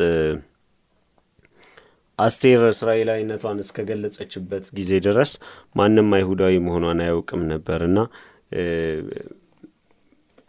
አስቴር 2.18 2.62
እስራኤላዊነቷን 2.68 3.60
እስከገለጸችበት 3.62 4.64
ጊዜ 4.76 4.92
ድረስ 5.06 5.30
ማንም 5.74 6.10
አይሁዳዊ 6.18 6.54
መሆኗን 6.66 7.00
አያውቅም 7.04 7.42
ነበር 7.52 7.80
እና 7.88 7.98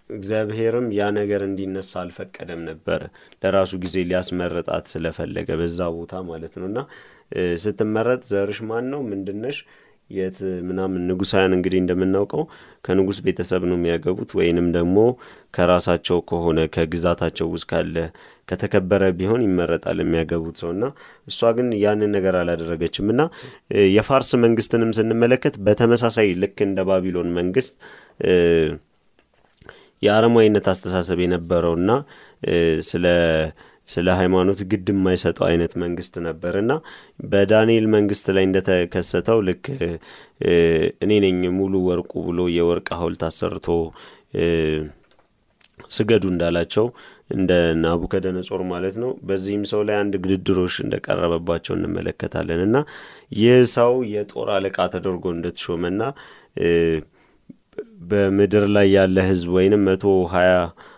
እግዚአብሔርም 0.09 0.87
ያ 0.95 1.07
ነገር 1.17 1.41
እንዲነሳ 1.45 1.91
አልፈቀደም 2.01 2.61
ነበረ። 2.69 3.01
ለራሱ 3.43 3.71
ጊዜ 3.83 3.95
ሊያስመረጣት 4.09 4.85
ስለፈለገ 4.93 5.49
በዛ 5.61 5.87
ቦታ 5.95 6.21
ማለት 6.29 6.53
ነው። 6.59 6.67
እና 6.71 6.79
ስትመረጥ 7.63 8.21
ዘርሽ 8.31 8.59
ማን 8.69 8.87
ነው 8.93 9.01
ምንድነሽ? 9.09 9.57
የት 10.09 10.37
ምናምን 10.67 11.01
ንጉሳውያን 11.09 11.53
እንግዲህ 11.55 11.79
እንደምናውቀው 11.81 12.43
ከንጉስ 12.85 13.19
ቤተሰብ 13.25 13.61
ነው 13.69 13.77
የሚያገቡት 13.77 14.31
ወይንም 14.39 14.67
ደግሞ 14.75 14.97
ከራሳቸው 15.53 16.17
ከሆነ 16.29 16.59
ከግዛታቸው 16.75 17.47
ውስጥ 17.53 17.67
ካለ 17.71 17.95
ከተከበረ 18.47 19.03
ቢሆን 19.19 19.43
ይመረጣል 19.45 19.99
የሚያገቡት 20.03 20.57
ሰው። 20.61 20.69
እና 20.75 20.85
እሷ 21.27 21.51
ግን 21.57 21.69
ያንን 21.83 22.13
ነገር 22.17 22.35
አላደረገችም። 22.41 23.09
እና 23.13 23.23
የፋርስ 23.95 24.31
መንግስትንም 24.45 24.91
ስንመለከት 24.99 25.57
በተመሳሳይ 25.67 26.29
ልክ 26.43 26.59
እንደ 26.67 26.81
ባቢሎን 26.89 27.31
መንግስት 27.39 27.73
የአረማዊነት 30.01 30.65
አስተሳሰብ 30.71 31.19
የነበረውና 31.23 31.91
ስለ 32.89 33.05
ስለ 33.87 34.07
ሃይማኖት 34.19 34.59
ግድ 34.69 34.87
የማይሰጠው 34.91 35.45
አይነት 35.47 35.73
መንግስት 35.81 36.13
ነበር 36.27 36.53
እና 36.61 36.71
በዳንኤል 37.25 37.85
መንግስት 37.95 38.27
ላይ 38.35 38.43
እንደተከሰተው 38.47 39.39
ልክ 39.49 39.65
እኔ 41.03 41.11
ነኝ 41.25 41.41
ሙሉ 41.57 41.73
ወርቁ 41.89 42.13
ብሎ 42.27 42.47
የወርቅ 42.55 42.87
ሐውልት 42.99 43.23
አሰርቶ 43.29 43.67
ስገዱ 45.95 46.23
እንዳላቸው 46.31 46.85
እንደ 47.29 47.51
ናቡከደነጾር 47.83 48.61
ማለት 48.71 48.95
ነው። 49.03 49.11
በዚህም 49.27 49.63
ሰው 49.71 49.81
ላይ 49.87 49.95
አንድ 50.01 50.13
ግድድሮሽ 50.23 50.75
እንደቀረበባቸው 50.83 51.73
እንመለከታለን 51.77 52.61
እና 52.67 52.77
ይህ 53.39 53.57
ሰው 53.75 53.93
የጦር 54.13 54.49
አለቃ 54.55 54.77
ተደርጎ 54.93 55.25
እንደተሾመና 55.35 56.01
በምድር 58.09 58.65
ላይ 58.75 58.87
ያለ 58.95 59.17
ህዝብ 59.29 59.49
ወይንም 59.57 59.81
መቶ 59.87 60.03
ሀያ 60.33 60.51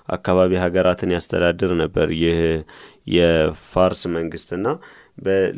አካባቢ 0.09 0.51
ሀገራትን 0.63 1.13
ያስተዳድር 1.15 1.71
ነበር 1.81 2.07
ይህ 2.21 2.39
የፋርስ 3.15 4.01
መንግስትና 4.15 4.65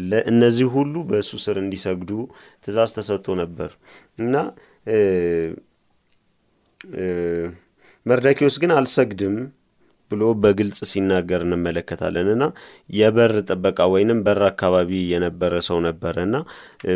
ለእነዚህ 0.09 0.67
ሁሉ 0.75 0.95
በእሱ 1.09 1.31
ስር 1.45 1.57
እንዲሰግዱ 1.63 2.11
ትእዛዝ 2.63 2.91
ተሰጥቶ 2.97 3.35
ነበር። 3.41 3.71
እና 4.19 4.35
መርደኪዎስ 8.05 8.55
ግን 8.61 8.71
አልሰግድም 8.77 9.35
ብሎ 10.11 10.23
በግልጽ 10.41 10.79
ሲናገር 10.89 11.41
እንመለከታለን 11.45 12.27
እና 12.33 12.43
የበር 12.97 13.33
ጥበቃ 13.47 13.87
ወይንም 13.93 14.19
በር 14.25 14.41
አካባቢ 14.49 14.91
የነበረ 15.11 15.53
ሰው 15.67 15.79
ነበረ 15.85 16.15
እና 16.27 16.37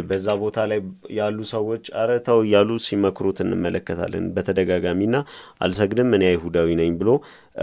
በዛ 0.08 0.28
ቦታ 0.42 0.66
ላይ 0.72 0.80
ያሉ 1.18 1.40
ሰዎች 1.54 1.86
አረተው 2.02 2.40
እያሉ 2.46 2.80
ሲመክሩት 2.86 3.40
እንመለከታለን። 3.46 4.26
በተደጋጋሚና 4.36 5.16
አልሰግድም 5.64 6.12
እኔ 6.18 6.26
አይሁዳዊ 6.32 6.70
ነኝ 6.82 6.92
ብሎ 7.02 7.10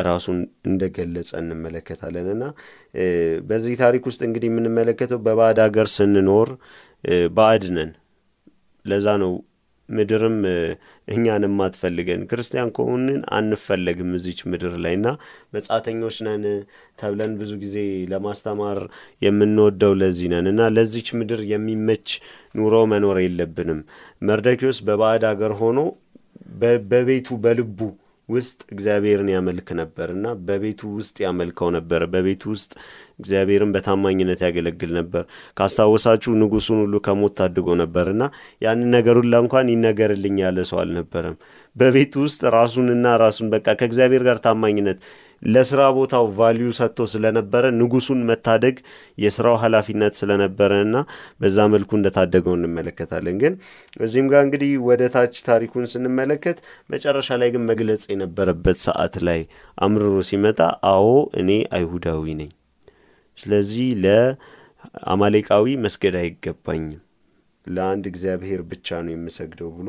ራሱን 0.07 0.38
እንደገለጸ 0.71 1.30
እንመለከታለን 1.42 2.28
እና 2.35 2.45
በዚህ 3.49 3.75
ታሪክ 3.80 4.02
ውስጥ 4.09 4.23
እንግዲህ 4.28 4.50
የምንመለከተው 4.50 5.21
በባዕድ 5.26 5.61
ሀገር 5.64 5.88
ስንኖር 5.95 6.50
ባዕድ 7.37 7.64
ነን። 7.76 7.90
ለዛ 8.85 9.09
ነው 9.23 9.33
ምድርም 9.91 10.37
እኛንም 11.09 11.55
አትፈልገን። 11.65 12.23
ክርስቲያን 12.31 12.73
ከሆንን 12.77 13.21
አንፈለግም 13.39 14.11
እዚች 14.19 14.41
ምድር 14.51 14.75
ላይ 14.85 14.95
እና 14.99 15.09
መጻተኞች 15.55 16.19
ነን 16.27 16.45
ተብለን 17.01 17.33
ብዙ 17.41 17.53
ጊዜ 17.63 17.77
ለማስተማር 18.13 18.81
የምንወደው 19.23 19.95
ለዚህ 20.01 20.31
ነን 20.35 20.49
እና 20.53 20.69
ለዚች 20.77 21.11
ምድር 21.21 21.43
የሚመች 21.53 22.09
ኑሮ 22.55 22.77
መኖር 22.93 23.19
የለብንም። 23.23 23.81
መርደኪዎስ 24.23 24.81
በባዕድ 24.87 25.27
አገር 25.31 25.55
ሆኖ 25.61 25.79
በቤቱ 26.91 27.29
በልቡ 27.43 27.79
ውስጥ 28.29 28.61
እግዚአብሔርን 28.75 29.31
ያመልክ 29.33 29.69
ነበር 29.79 30.09
እና 30.15 30.27
በቤቱ 30.47 30.81
ውስጥ 30.99 31.17
ያመልከው 31.25 31.69
ነበር። 31.77 32.03
በቤቱ 32.13 32.43
ውስጥ 32.53 32.73
እግዚአብሔርን 33.21 33.73
በታማኝነት 33.75 34.43
ያገለግል 34.47 34.93
ነበር። 34.99 35.25
ካስታወሳችሁ 35.57 36.33
ንጉሱን 36.43 36.81
ሁሉ 36.85 36.97
ከሞት 37.07 37.35
ታድጎ 37.41 37.69
ነበር 37.83 38.09
እና 38.15 38.23
ያንን 38.62 38.91
ነገር 38.97 39.17
እንኳን 39.43 39.73
ይነገርልኝ 39.73 40.37
ያለ 40.43 40.61
ሰው 40.71 40.79
አልነበረም። 40.83 41.37
በቤቱ 41.77 42.15
ውስጥ 42.25 42.41
ራሱንና 42.55 43.07
ራሱን 43.23 43.49
በቃ 43.53 43.67
ከእግዚአብሔር 43.81 44.23
ጋር 44.29 44.39
ታማኝነት 44.45 44.99
ለስራ 45.43 45.83
ቦታው 45.97 46.25
value 46.39 46.69
ሰጥቶ 46.79 47.07
ስለነበረ 47.12 47.65
ንጉሱን 47.77 48.21
መታደግ 48.31 48.77
የስራው 49.19 49.57
ኃላፊነት 49.62 50.15
ስለነበረ 50.21 50.73
እና 50.83 50.97
በዛ 51.41 51.67
መልኩ 51.75 51.91
እንደታደገው 51.99 52.55
እንመለከታለን። 52.59 53.39
ግን 53.43 53.55
እዚህም 54.00 54.31
ጋር 54.33 54.43
እንግዲህ 54.47 54.73
ወደ 54.89 55.03
ታች 55.15 55.37
ታሪኩን 55.49 55.91
ስንመለከት 55.95 56.59
መጨረሻ 56.91 57.39
ላይ 57.43 57.50
ግን 57.57 57.67
መግለጽ 57.71 58.05
የነበረበት 58.12 58.81
ሰዓት 58.87 59.17
ላይ 59.29 59.43
አምርሮ 59.79 60.17
ሲመጣ 60.31 60.61
አዎ 60.91 61.07
እኔ 61.41 61.50
አይሁዳዊ 61.77 62.35
ነኝ 62.35 62.50
ስለዚህ 63.41 63.89
ለአማሌቃዊ 64.05 65.77
መስገድ 65.85 66.17
አይገባኝም 66.21 67.01
ለአንድ 67.67 68.05
እግዚአብሔር 68.11 68.61
ብቻ 68.71 68.99
ነው 69.05 69.13
የምሰግደው 69.15 69.71
ብሎ 69.77 69.89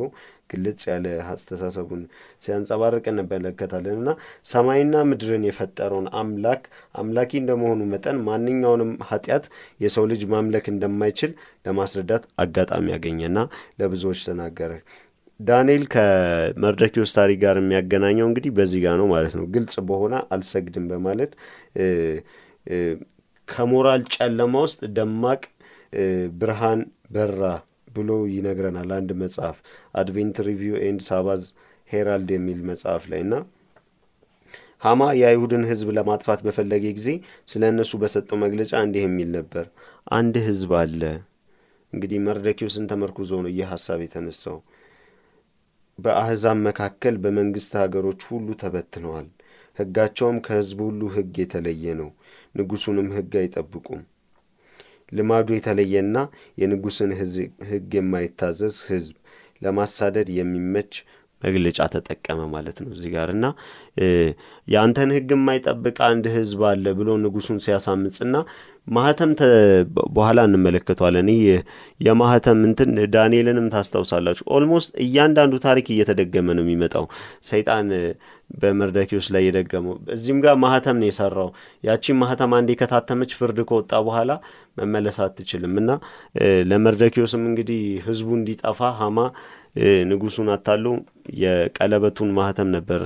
ግልጽ 0.51 0.81
ያለ 0.89 1.05
አስተሳሰቡን 1.31 2.01
ሲያንጸባርቅ 2.43 3.03
እንመለከታለን 3.12 3.96
እና 4.01 4.10
ሰማይና 4.46 5.03
ምድርን 5.10 5.43
የፈጠረውን 5.48 6.08
አምላክ 6.22 6.63
አምላኪ 6.96 7.31
እንደመሆኑ 7.41 7.81
መጠን 7.93 8.17
ማንኛውንም 8.27 8.91
ኃጢአት 9.10 9.46
የሰው 9.79 10.05
ልጅ 10.12 10.24
ማምለክ 10.34 10.67
እንደማይችል 10.74 11.31
ለማስረዳት 11.67 12.25
አጋጣሚ 12.43 12.86
ያገኘና 12.96 13.38
ለብዙዎች 13.79 14.22
ተናገረ። 14.27 14.74
ዳንኤል 15.39 15.84
ከመርዶክዮስ 15.93 17.12
ታሪክ 17.17 17.39
ጋር 17.43 17.55
የሚያገናኘው 17.60 18.27
እንግዲህ 18.29 18.51
በዚህ 18.58 18.81
ጋር 18.84 18.96
ነው 19.01 19.08
ማለት 19.13 19.34
ነው። 19.39 19.46
ግልጽ 19.55 19.75
በሆነ 19.88 20.15
አልሰግድም 20.34 20.86
በማለት 20.91 21.31
ከሞራል 23.48 24.01
ጨለማ 24.15 24.53
ውስጥ 24.65 24.81
ደማቅ 24.95 25.41
ብርሃን 26.41 26.81
በራ 27.12 27.41
ብሎ 27.95 28.10
ይነግረናል። 28.33 28.91
አንድ 28.98 29.10
መጽሐፍ 29.21 29.57
Advent 30.00 30.38
Review 30.47 30.75
and 30.83 31.01
Sabbath 31.07 31.43
Herald 31.89 32.29
የሚል 32.36 32.60
መጽሐፍ 32.69 33.03
ላይ 33.12 33.21
እና 33.25 33.33
ሀማ 34.81 35.01
የአይሁድን 35.17 35.63
ሕዝብ 35.69 35.89
ለማጥፋት 35.98 36.39
በፈለገ 36.45 36.86
ጊዜ 36.95 37.10
ስለ 37.48 37.63
እነሱ 37.71 37.91
በሰጠው 38.01 38.38
መግለጫ 38.43 38.71
እንዲህ 38.86 39.03
የሚል 39.05 39.29
ነበር። 39.36 39.65
አንድ 40.12 40.36
ሕዝብ 40.48 40.71
አለ። 40.79 41.01
እንግዲህ 41.93 42.19
መርዶክዮስን 42.25 42.86
ተመርኩዞ 42.91 43.31
ነው 43.45 43.51
ይህ 43.53 43.67
ሀሳብ 43.74 44.00
የተነሳው። 44.03 44.57
በአሕዛብ 46.00 46.57
መካከል 46.67 47.15
በመንግሥት 47.24 47.74
ሀገሮች 47.81 48.21
ሁሉ 48.29 48.48
ተበትነዋል። 48.62 49.27
ሕጋቸውም 49.77 50.38
ከሕዝብ 50.45 50.79
ሁሉ 50.88 51.01
ሕግ 51.15 51.36
የተለየ 51.41 51.93
ነው። 52.00 52.10
ንጉሡንም 52.55 53.10
ሕግ 53.15 53.34
አይጠብቁም። 53.41 54.01
ልማዱ 55.12 55.48
የተለየና 55.55 56.17
የንጉሥን 56.58 57.12
ሕግ 57.70 57.91
የማይታዘዝ 57.98 58.77
ሕዝብ 58.89 59.15
ለማሳደድ 59.62 60.29
የሚመች 60.38 60.93
መግለጫ 61.41 61.79
ተጠቀመ 61.93 62.41
ማለት 62.53 62.77
ነው 62.84 62.89
እዚህ 62.96 63.10
ጋር 63.13 63.29
እና 63.36 63.46
የአንተን 64.67 65.12
ሕግ 65.15 65.29
የማይጠብቅ 65.36 65.98
አንድ 66.10 66.25
ሕዝብ 66.36 66.62
አለ 66.70 66.86
ብሎ 67.00 67.10
ንጉሡን 67.24 67.60
ሲያሳምጽና 67.65 68.36
ማህተም 68.91 69.31
በኋላ 70.13 70.39
እንመለከተዋለን። 70.48 71.27
ይህ 71.33 71.43
የማህተም 72.00 72.60
እንትን 72.67 72.89
ዳንኤልንም 73.13 73.67
ታስታውሳላችሁ። 73.74 74.43
almost 74.55 74.91
እያንዳንዱ 75.05 75.53
ታሪክ 75.65 75.88
እየተደገመ 75.93 76.48
ነው 76.57 76.65
የሚመጣው 76.65 77.05
ሰይጣን 77.50 77.88
በመርዶክዮስ 78.55 79.27
ላይ 79.33 79.43
የደገመው። 79.48 79.95
እዚህም 80.15 80.39
ጋር 80.45 80.55
ማህተም 80.63 80.98
ነው 81.01 81.07
የሰራው። 81.10 81.50
ያቺን 81.83 82.17
ማህተም 82.21 82.53
አንዴ 82.57 82.71
ከታተመች 82.79 83.33
ፍርድ 83.39 83.60
ከወጣ 83.69 83.93
በኋላ 84.07 84.31
መመለስ 84.77 85.17
አትችልም 85.25 85.74
እና 85.81 85.91
ለመርዶክዮስም 86.69 87.43
እንግዲህ 87.50 87.81
ህዝቡ 88.05 88.29
እንዲጠፋ 88.39 88.91
ሀማ 89.00 89.17
ንጉሱን 90.10 90.50
አታሎ 90.53 90.86
የቀለበቱን 91.41 92.29
ማህተም 92.38 92.69
ነበር 92.75 93.01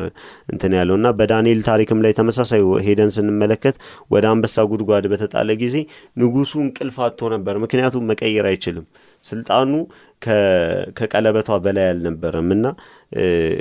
እንትን 0.51 0.75
ያለው 0.77 0.95
እና 0.99 1.07
በዳንኤል 1.19 1.61
ታሪክም 1.67 2.01
ላይ 2.05 2.13
ተመሳሳይ 2.19 2.63
ሄደን 2.85 3.11
ስንመለከት 3.15 3.77
ወደ 4.11 4.25
አንበሳ 4.31 4.65
ጉድጓድ 4.71 5.07
በተጣለ 5.11 5.51
ጊዜ 5.63 5.75
ንጉሱ 6.17 6.53
እንቅልፍ 6.65 6.97
አጥቶ 7.05 7.29
ነበር። 7.35 7.57
ምክንያቱም 7.65 8.07
መቀየር 8.11 8.47
አይችልም። 8.51 8.87
ስልጣኑ 9.25 9.71
ከቀለበቷ 10.97 11.57
በላይ 11.65 11.85
አልነበረም 11.89 12.49
እና 12.55 12.65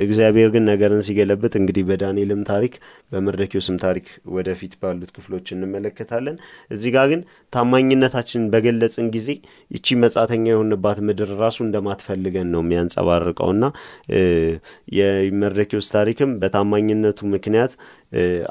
እግዚአብሔር 0.04 0.48
ግን 0.54 0.64
ነገርን 0.70 1.02
ሲገለብጥ 1.06 1.52
እንግዲህ 1.60 1.84
በዳንኤልም 1.88 2.42
ታሪክ 2.50 2.74
በመርዶክዮስም 3.12 3.76
ታሪክ 3.84 4.06
ወደፊት 4.36 4.72
ባሉት 4.82 5.10
ክፍሎች 5.16 5.46
እንመለከታለን። 5.54 6.36
እዚህ 6.70 6.92
ጋር 6.96 7.06
ግን 7.12 7.20
ታማኝነታችንን 7.52 8.46
በገለጽን 8.54 9.08
ጊዜ 9.16 9.28
ይቺ 9.70 9.96
መጻተኛ 10.04 10.46
የሆንባት 10.52 11.00
ምድር 11.08 11.32
ራሱ 11.42 11.58
እንደማትፈልገን 11.66 12.50
ነው 12.54 12.62
የሚያንጸባርቀውና 12.64 13.64
የመርዶክዮስ 14.98 15.88
ታሪክም 15.94 16.32
በታማኝነቱ 16.42 17.20
ምክንያት 17.34 17.74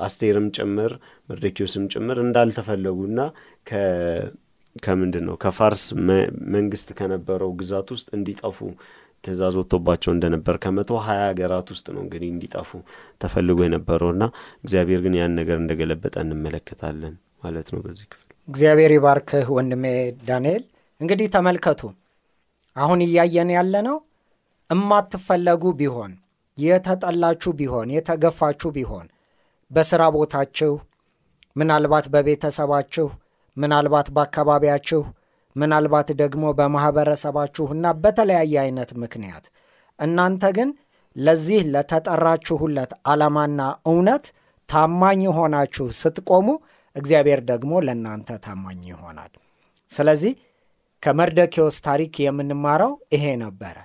አስቴርም 0.06 0.48
ጭምር 0.58 0.92
መርዶክዮስም 1.30 1.84
ጭምር 1.94 2.18
እንዳልተፈለጉና 2.24 3.20
ከምንድን 4.76 5.26
ነው 5.28 5.36
ከፋርስ 5.44 5.84
መንግስት 6.56 6.90
ከነበረው 7.00 7.52
ግዛት 7.60 7.90
ውስጥ 7.96 8.08
እንዲጠፉ 8.18 8.58
ትእዛዝ 9.24 9.56
ወጥቶባቸው 9.60 10.12
እንደነበር 10.14 10.56
ከመቶ 10.64 10.92
ሀያ 11.06 11.22
ሀገራት 11.28 11.68
ውስጥ 11.74 11.86
ነው 11.96 12.02
እንግዲህ 12.06 12.30
እንዲጠፉ 12.32 12.70
ተፈልጎ 13.22 13.60
የነበረውና 13.66 14.24
እግዚአብሔር 14.64 15.02
ግን 15.06 15.16
ያን 15.20 15.36
ነገር 15.40 15.58
እንደገለበጠ 15.62 16.16
እንመለከታለን 16.26 17.14
ማለት 17.44 17.68
ነው 17.74 17.82
በዚህ 17.86 18.08
ክፍል። 18.12 18.30
እግዚአብሔር 18.48 18.92
ይባርክህ 18.96 19.48
ወንድሜ 19.56 19.86
ዳንኤል። 20.28 20.64
እንግዲህ 21.02 21.28
ተመልከቱ፣ 21.36 21.82
አሁን 22.76 23.00
እያየን 23.06 23.50
ያለ 23.56 23.76
ነው 23.88 23.98
እማትፈለጉ 24.70 25.64
ቢሆን 25.80 26.12
የተጠላችሁ 26.58 27.52
ቢሆን 27.60 27.88
የተገፋችሁ 27.96 28.70
ቢሆን 28.76 29.08
በስራ 29.72 30.04
ቦታችሁ 30.16 30.74
ምናልባት 31.56 32.06
በቤተሰባችሁ 32.14 33.08
ምናልባት 33.58 34.08
በአካባቢያችሁ 34.16 35.02
ምናልባት 35.56 36.10
ደግሞ 36.22 36.46
በማኅበረሰባችሁና 36.60 37.86
በተለያየ 38.04 38.54
አይነት 38.64 38.92
ምክንያት 39.04 39.46
እናንተ 40.00 40.44
ግን 40.58 40.70
ለዚህ 41.16 41.60
ለተጠራችሁለት 41.74 42.92
ዓላማና 43.12 43.60
እውነት 43.90 44.26
ታማኝ 44.70 45.22
ሆናችሁ 45.38 45.86
ስትቆሙ 46.00 46.48
እግዚአብሔር 46.96 47.40
ደግሞ 47.52 47.74
ለእናንተ 47.86 48.30
ታማኝ 48.46 48.82
ይሆናል። 48.92 49.32
ስለዚህ 49.90 50.34
ከመርዶክዮስ 51.04 51.78
ታሪክ 51.88 52.14
የምንማረው 52.26 52.94
ይሄ 53.16 53.26
ነበረ። 53.44 53.78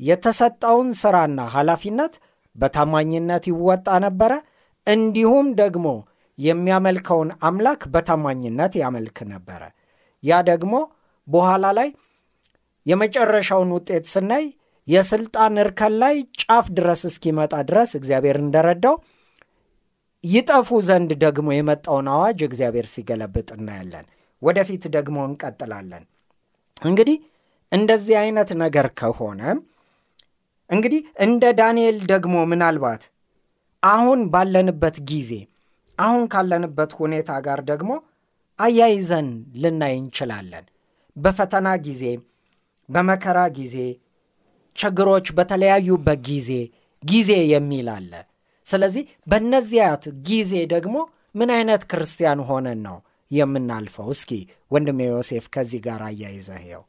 የተሰጠውን 0.00 0.88
ሥራና 1.00 1.40
ኃላፊነት 1.54 2.14
በታማኝነት 2.56 3.44
ይወጣ 3.50 3.88
ነበረ። 4.04 4.32
እንዲሁም 4.86 5.46
ደግሞ 5.60 5.86
የሚያመልከውን 6.38 7.30
አምላክ 7.48 7.82
በታማኝነት 7.92 8.72
ያመልክ 8.80 9.18
ነበረ። 9.32 9.62
ያ 10.22 10.40
ደግሞ 10.50 10.74
በኋላ 11.28 11.66
ላይ 11.78 11.88
የመጨረሻውን 12.86 13.70
ውጤት 13.76 14.06
ስናይ 14.12 14.44
የስልጣን 14.88 15.54
እርከን 15.62 15.94
ላይ 16.02 16.14
ጫፍ 16.40 16.66
ድረስ 16.78 17.02
እስኪመጣ 17.10 17.54
ድረስ 17.68 17.90
እግዚአብሔር 17.98 18.36
እንደረዳው 18.42 18.96
ይጠፉ 20.24 20.68
ዘንድ 20.88 21.10
ደግሞ 21.24 21.48
የመጣውን 21.52 22.06
አዋጅ 22.12 22.40
እግዚአብሔር 22.46 22.86
ሲገለብጥ 22.92 23.48
እናያለን። 23.56 24.06
ወደፊት 24.42 24.84
ደግሞ 24.96 25.16
እንቀጥላለን። 25.28 26.04
እንግዲህ 26.82 27.16
እንደዚህ 27.72 28.16
አይነት 28.22 28.50
ነገር 28.62 28.86
ከሆነ 29.00 29.42
እንግዲህ 30.70 31.00
እንደ 31.24 31.44
ዳንኤል 31.58 31.98
ደግሞ 32.12 32.36
ምናልባት 32.52 33.02
አሁን 33.82 34.20
ባለንበት 34.32 34.96
ጊዜ 35.10 35.30
አሁን 35.98 36.22
ካለንበት 36.32 36.92
ሁኔታ 37.00 37.30
ጋር 37.46 37.60
ደግሞ 37.70 37.90
አያይዘን 38.58 39.28
ልናይ 39.62 39.94
እንችላለን። 40.00 40.64
በፈተና 41.16 41.68
ጊዜ፣ 41.86 42.02
በመከራ 42.88 43.38
ጊዜ፣ 43.58 43.76
ችግሮች 44.76 45.26
በተለያዩበት 45.36 46.20
ጊዜ 46.28 46.50
ጊዜ 47.02 47.30
የሚል 47.52 47.88
አለ። 47.94 48.12
ስለዚህ 48.66 49.02
በእነዚያት 49.26 50.04
ጊዜ 50.28 50.52
ደግሞ 50.74 50.96
ምን 51.34 51.50
አይነት 51.56 51.82
ክርስቲያን 51.90 52.40
ሆነን 52.48 52.80
ነው 52.86 52.96
የምናልፈው? 53.30 54.08
እስኪ 54.14 54.30
ወንድሜ 54.70 55.00
ዮሴፍ 55.10 55.44
ከዚህ 55.54 55.80
ጋር 55.86 56.00
አያይዘህ 56.08 56.60
ይኸው። 56.64 56.84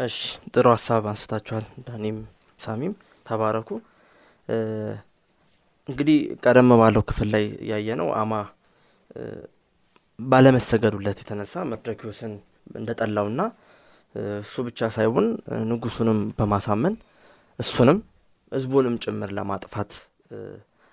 እሺ 0.00 0.16
ጥሩ 0.52 0.66
ሀሳብ 0.74 1.04
አንስታችኋል። 1.12 1.64
ዳኒም 1.86 2.18
ሳሚም 2.60 2.92
ተባረኩ። 3.26 3.68
እንግዲህ 5.88 6.16
ቀደም 6.44 6.70
ባለው 6.80 7.02
ክፍል 7.10 7.28
ላይ 7.34 7.44
ያየ 7.70 7.88
ነው 8.00 8.08
አማ 8.20 8.32
ባለመሰገዱለት 10.18 11.18
የተነሳ 11.22 11.54
መርዶክዮስን 11.70 12.32
እንደጠላውና 12.80 13.40
እሱ 14.40 14.62
ብቻ 14.68 14.88
ሳይሆን 14.96 15.26
ንጉሱንም 15.70 16.20
በማሳመን 16.38 16.94
እሱንም 17.58 17.98
ህዝቡንም 18.52 18.94
ጭምር 19.04 19.30
ለማጥፋት 19.38 19.90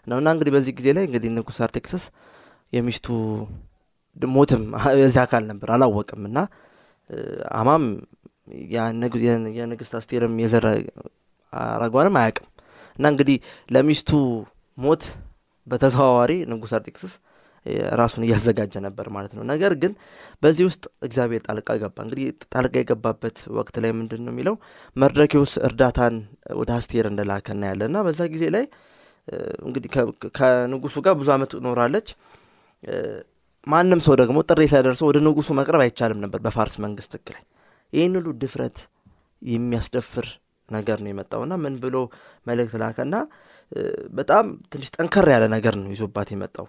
ነውና 0.08 0.28
እንግዲህ 0.36 0.52
በዚህ 0.56 0.74
ጊዜ 0.80 0.88
ላይ 0.98 1.04
እንግዲህ 1.08 1.30
ንጉስ 1.38 1.58
አርጤክስስ 1.66 2.04
የሚስቱ 2.74 3.08
ሞትም 4.18 4.64
የዚህ 5.02 5.22
አካል 5.24 5.44
ነበር 5.52 5.70
አላወቅም 5.76 6.22
እና 6.30 6.38
አማም 7.60 7.86
የንግስት 9.58 9.94
አስቴርም 10.00 10.36
የዘረ 10.44 10.68
አረጓንም 11.54 12.18
አያውቅም። 12.22 12.48
እና 12.98 13.06
እንግዲህ 13.14 13.38
ለሚስቱ 13.70 14.12
ሞት 14.78 15.04
በተዘዋዋሪ 15.68 16.32
ንጉስ 16.52 16.74
አርጤክስስ 16.78 17.14
ራሱን 18.00 18.24
እያዘጋጀ 18.26 18.74
ነበር 18.86 19.06
ማለት 19.16 19.32
ነው። 19.38 19.44
ነገር 19.52 19.74
ግን 19.82 19.94
በዚህ 20.44 20.66
ውስጥ 20.68 20.84
እግዚአብሔር 21.02 21.42
ጣልቃ 21.48 21.70
ገባ። 21.82 21.98
እንግዲህ 22.06 22.26
ጣልቃ 22.54 22.74
የገባበት 22.82 23.38
ወቅት 23.58 23.76
ላይ 23.84 23.92
ምንድን 24.00 24.22
ነው 24.26 24.32
የሚለው 24.34 24.56
መርዶክዮስ 24.96 25.54
እርዳታን 25.68 26.16
ወደ 26.60 26.70
አስቴር 26.78 27.08
እንደላከ 27.12 27.48
እናያለን 27.56 27.90
እና 27.92 28.04
በዛ 28.08 28.22
ጊዜ 28.34 28.46
ላይ 28.56 28.66
እንግዲህ 29.66 29.90
ከንጉሱ 30.38 30.96
ጋር 31.06 31.16
ብዙ 31.22 31.30
ዓመት 31.36 31.54
ኖራለች። 31.68 32.10
ማንም 33.68 34.02
ሰው 34.06 34.16
ደግሞ 34.22 34.40
ጥሪ 34.50 34.62
ሳይደርሰው 34.72 35.08
ወደ 35.10 35.20
ንጉሱ 35.28 35.50
መቅረብ 35.60 35.82
አይቻልም 35.86 36.20
ነበር 36.26 36.40
በፋርስ 36.46 36.76
መንግስት 36.86 37.14
ሕግ 37.18 37.28
ላይ። 37.36 37.44
ይህን 37.94 38.14
ሁሉ 38.20 38.30
ድፍረት 38.42 38.78
የሚያስደፍር 39.42 40.28
ነገር 40.70 41.00
ነው 41.04 41.10
የመጣውና 41.12 41.54
ምን 41.64 41.74
ብሎ 41.82 41.96
መልእክት 42.48 42.76
ላከና 42.82 43.16
በጣም 44.18 44.46
ትንሽ 44.72 44.90
ጠንከር 44.96 45.28
ያለ 45.34 45.46
ነገር 45.56 45.76
ነው 45.80 45.92
ይዞባት 45.96 46.30
የመጣው። 46.34 46.68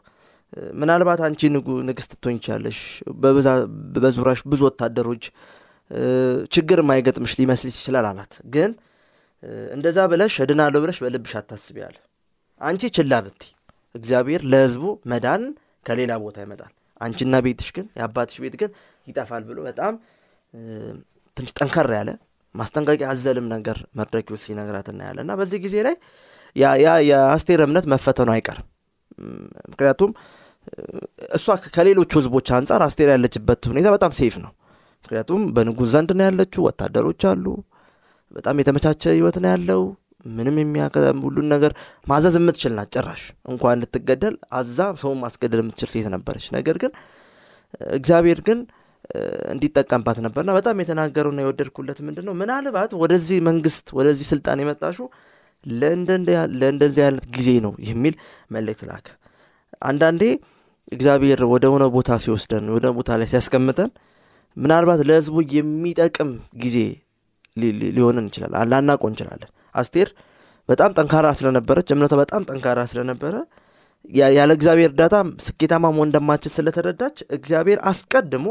ምናልባት 0.81 1.21
አንቺ 1.27 1.41
ንግስት 1.89 2.13
ትሆኝ 2.23 2.37
ቻለሽ 2.47 2.79
ብዙ 4.47 4.61
ወታደሮች 4.69 5.25
ችግር 6.55 6.79
ማይገጥምሽ 6.89 7.33
ሊመስልሽ 7.41 7.77
ይችላል 7.81 8.07
አላት። 8.11 8.33
ግን 8.55 8.71
እንደዛ 9.75 9.99
ብለሽ 10.13 10.35
እድናለሁ 10.45 10.81
ብለሽ 10.85 10.99
በልብሽ 11.05 11.33
አታስቢ 11.41 11.77
አለ። 11.89 11.97
አንቺ 12.61 12.83
ችላ 12.97 13.15
ብቲ 13.27 13.43
እግዚአብሔር 13.95 14.43
ለህዝቡ 14.53 14.85
መዳንን 15.13 15.53
ከሌላ 15.87 16.13
ቦታ 16.25 16.37
ይመጣል። 16.45 16.73
አንቺና 17.01 17.37
ቤትሽ 17.47 17.69
ግን 17.77 17.87
የአባትሽ 17.99 18.37
ቤት 18.45 18.55
ግን 18.61 18.71
ይጠፋል 19.07 19.43
ብሎ 19.49 19.59
በጣም 19.69 19.95
ትንሽ 21.37 21.51
ጠንከር 21.59 21.89
ያለ 21.99 22.11
ማስጠንቀቂያ 22.55 23.09
አዘልም 23.13 23.47
ነገር 23.55 23.79
መርዶክዮስ 23.99 24.43
ሲነግራት 24.47 24.87
እናያለን። 24.93 25.25
እና 25.27 25.33
በዚህ 25.41 25.59
ጊዜ 25.65 25.77
ላይ 25.87 25.97
ያ 26.57 26.67
የአስቴር 27.09 27.61
እምነት 27.67 27.87
መፈተኑ 27.93 28.31
አይቀርም። 28.35 28.67
ምክንያቱም 29.71 30.11
እሷ 31.37 31.45
ከሌሎቹ 31.75 32.13
ህዝቦች 32.21 32.49
አንጻር 32.57 32.81
አስቴር 32.87 33.09
ያለችበት 33.15 33.63
ሁኔታ 33.71 33.89
በጣም 33.95 34.13
ሴፍ 34.19 34.35
ነው። 34.45 34.53
ምክንያቱም 35.05 35.43
በንጉሥ 35.57 35.89
ዘንድ 35.93 36.11
ነው 36.19 36.25
ያለችው 36.29 36.63
ወታደሮች 36.69 37.23
አሉ 37.31 37.45
በጣም 38.37 38.61
የተመቻቸ 38.61 39.03
ህይወት 39.15 39.37
ነው 39.43 39.51
ያለው። 39.53 39.83
ምንም 40.31 40.57
የሚያቀም 40.61 41.19
ሁሉን 41.27 41.47
ነገር 41.53 41.73
ማዘዝ 42.07 42.35
የምትችል 42.39 42.73
ናት 42.75 42.89
ጭራሽ። 42.95 43.23
እንኳን 43.51 43.81
ልትገደል 43.83 44.35
አዛ 44.53 44.79
ሰውን 45.03 45.19
ማስገደል 45.23 45.61
የምትችል 45.63 45.91
ሴት 45.93 46.09
ነበረች። 46.15 46.47
ነገር 46.57 46.77
ግን 46.83 46.93
እግዚአብሔር 47.99 48.41
ግን 48.49 48.59
እንዲጠቀምባት 49.53 50.19
ነበርና 50.27 50.51
በጣም 50.57 50.81
የተናገረውና 50.83 51.41
የወደድኩለት 51.43 51.99
ምንድን 52.07 52.25
ነው 52.29 52.35
ምናልባት 52.41 52.93
ወደዚህ 53.03 53.39
መንግስት 53.49 53.87
ወደዚህ 53.99 54.27
ስልጣን 54.33 54.63
የመጣሹ 54.63 54.99
ለእንደዚህ 56.61 57.03
አይነት 57.07 57.25
ጊዜ 57.37 57.49
ነው 57.65 57.73
የሚል 57.89 58.15
መልእክት 58.55 58.83
ላከ። 58.91 59.07
አንዳንዴ 59.83 60.23
እግዚአብሔር 60.93 61.41
ወደ 61.53 61.65
ሆነ 61.73 61.85
ቦታ 61.95 62.19
ሲወስደን 62.25 62.67
ወደ 62.75 62.87
ቦታ 62.97 63.17
ላይ 63.21 63.29
ሲያስቀምጠን 63.33 63.91
ምናልባት 64.57 65.01
ለህዝቡ 65.09 65.37
የሚጠቅም 65.55 66.31
ጊዜ 66.63 66.77
ሊሆንን 67.97 68.27
ይችላል። 68.31 68.53
ላናቆ 68.71 69.03
እንችላለን። 69.11 69.51
አስቴር 69.75 70.09
በጣም 70.69 70.91
ጠንካራ 70.99 71.27
ስለነበረች 71.39 71.89
እምነቷ 71.95 72.15
በጣም 72.23 72.43
ጠንካራ 72.49 72.81
ስለነበረ 72.93 73.35
ያለ 74.35 74.51
እግዚአብሔር 74.57 74.91
እርዳታ 74.91 75.17
ስኬታማ 75.45 75.85
መሆን 75.95 76.09
እንደማችል 76.09 76.53
ስለተረዳች 76.57 77.17
እግዚአብሔር 77.37 77.79
አስቀድሞ 77.91 78.47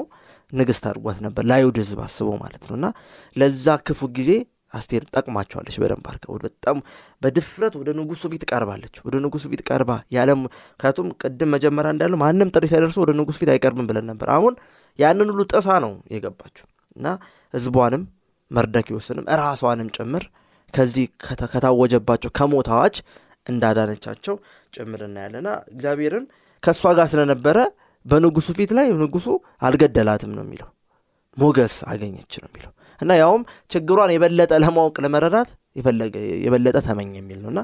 ንግስት 0.54 0.84
አድርጓት 0.90 1.20
ነበር። 1.26 1.44
ለአይሁድ 1.50 1.78
ህዝብ 1.82 2.00
አስቦ 2.06 2.30
ማለት 2.42 2.64
ነው። 2.70 2.76
እና 2.80 2.88
ለዛ 3.36 3.76
ክፉ 3.88 4.02
ጊዜ 4.18 4.32
አስቴር 4.74 5.04
ጠቅማቸዋለች 5.14 5.76
በደንብ 5.82 6.06
አርገ 6.12 6.26
በጣም 6.46 6.78
በድፍረት 7.22 7.74
ወደ 7.80 7.90
ንጉሱ 8.00 8.24
ፊት 8.32 8.44
ቀርባለች። 8.52 8.96
ወደ 9.06 9.16
ንጉሱ 9.26 9.44
ፊት 9.52 9.62
ቀርባ 9.70 9.92
ያለም 10.16 10.40
ምክንያቱም 10.44 11.08
ቅድም 11.22 11.50
መጀመሪያ 11.56 11.92
እንዳለው 11.96 12.20
ማንም 12.24 12.52
ጥሪ 12.56 12.66
ሳይደርሰው 12.72 13.04
ወደ 13.06 13.14
ንጉሱ 13.20 13.38
ፊት 13.42 13.52
አይቀርብም 13.54 13.88
ብለን 13.90 14.08
ነበር። 14.12 14.30
አሁን 14.38 14.56
ያንን 15.00 15.30
ሁሉ 15.34 15.44
ጥሳ 15.54 15.68
ነው 15.86 15.94
የገባችው 16.16 16.66
እና 16.96 17.08
ህዝቧንም 17.54 18.04
መርደኪዎስንም 18.52 19.26
ራሷንም 19.42 19.88
ጭምር 19.98 20.24
ከዚህ 20.74 21.06
ከታወጀባቸው 21.52 22.32
ከሞት 22.38 22.68
አዋጅ 22.76 22.96
እንዳዳነቻቸው 23.48 24.36
ጭምር 24.74 25.02
እናያለና 25.08 25.50
እግዚአብሔርን 25.74 26.26
ከእሷ 26.64 26.94
ጋር 26.98 27.08
ስለነበረ 27.14 27.58
በንጉሱ 28.06 28.48
ፊት 28.58 28.72
ላይ 28.78 28.88
ንጉሱ 29.02 29.28
አልገደላትም 29.68 30.32
ነው 30.38 30.44
የሚለው 30.46 30.70
ሞገስ 31.38 31.76
አገኘች 31.92 32.34
ነው 32.42 32.50
የሚለው 32.50 32.72
እና 33.00 33.12
ያውም 33.22 33.42
ችግሯን 33.72 34.12
የበለጠ 34.14 34.52
ለማወቅ 34.64 34.96
ለመረዳት 35.06 35.50
የበለጠ 36.46 36.78
ተመኝ 36.88 37.10
የሚል 37.20 37.40
ነው። 37.44 37.50
እና 37.54 37.62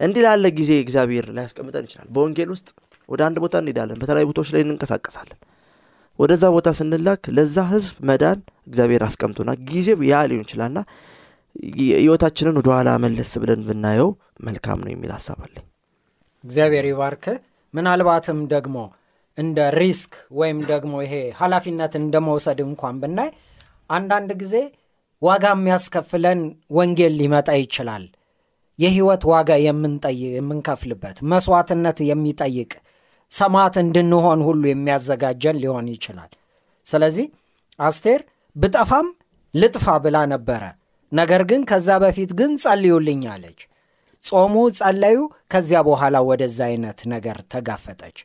እንዲህ 0.00 0.22
ላለ 0.26 0.46
ጊዜ 0.58 0.70
እግዚአብሔር 0.84 1.26
ሊያስቀምጠን 1.36 1.86
ይችላል። 1.88 2.08
በወንጌል 2.14 2.50
ውስጥ 2.54 2.68
ወደ 3.08 3.20
አንድ 3.26 3.38
ቦታ 3.44 3.54
እንሄዳለን። 3.62 3.98
በተለያዩ 4.02 4.26
ቦታዎች 4.30 4.50
ላይ 4.54 4.62
እንንቀሳቀሳለን። 4.64 5.38
ወደዛ 6.18 6.44
ቦታ 6.54 6.68
ስንላክ 6.78 7.22
ለዛ 7.36 7.56
ህዝብ 7.70 7.96
መዳን 8.08 8.38
እግዚአብሔር 8.66 9.02
አስቀምጦና 9.06 9.50
ጊዜው 9.68 10.00
ያ 10.08 10.22
ሊሆን 10.30 10.44
ይችላልና 10.46 10.80
ህይወታችንን 11.94 12.58
ወደኋላ 12.60 12.90
መለስ 13.04 13.30
ብለን 13.42 13.62
ብናየው 13.68 14.10
መልካም 14.46 14.78
ነው 14.84 14.90
የሚል 14.92 15.10
ሀሳብ 15.16 15.38
አለኝ። 15.46 15.64
እግዚአብሔር 16.44 16.86
ይባርክ። 16.90 17.24
ምናልባትም 17.74 18.38
ደግሞ 18.52 18.76
እንደ 19.38 19.58
risk 19.76 20.12
ወይም 20.38 20.58
ደግሞ 20.70 20.94
ይሄ 21.04 21.14
ኃላፊነት 21.40 21.92
እንደ 22.00 22.16
መውሰድ 22.26 22.58
እንኳን 22.66 22.94
ብናይ 23.02 23.30
አንዳንድ 23.90 24.30
ጊዜ 24.42 24.54
ዋጋ 25.22 25.44
የሚያስከፍለን 25.54 26.40
ወንጌል 26.76 27.14
ሊመጣ 27.20 27.48
ይችላል። 27.62 28.04
የህይወት 28.78 29.22
ዋጋ 29.32 29.50
የምንከፍልበት 29.62 31.16
መስዋዕትነት 31.30 31.98
የሚጠይቅ 32.10 32.70
ሰማዕት 33.30 33.74
እንድንሆን 33.82 34.40
ሁሉ 34.46 34.62
የሚያዘጋጀን 34.68 35.58
ሊሆን 35.62 35.88
ይችላል። 35.94 36.30
ስለዚህ 36.86 37.26
አስቴር 37.78 38.20
ብጠፋም 38.56 39.08
ልጥፋ 39.54 39.86
ብላ 40.04 40.16
ነበረ። 40.32 40.62
ነገር 41.12 41.42
ግን 41.50 41.62
ከዛ 41.70 41.90
በፊት 42.02 42.30
ግን 42.38 42.50
ጸልዩልኝ 42.62 43.22
አለች። 43.34 43.60
ጾሙ 44.22 44.54
ጸለዩ። 44.78 45.18
ከዚያ 45.52 45.78
በኋላ 45.88 46.16
ወደዛ 46.28 46.58
አይነት 46.70 47.00
ነገር 47.12 47.38
ተጋፈጠች። 47.52 48.18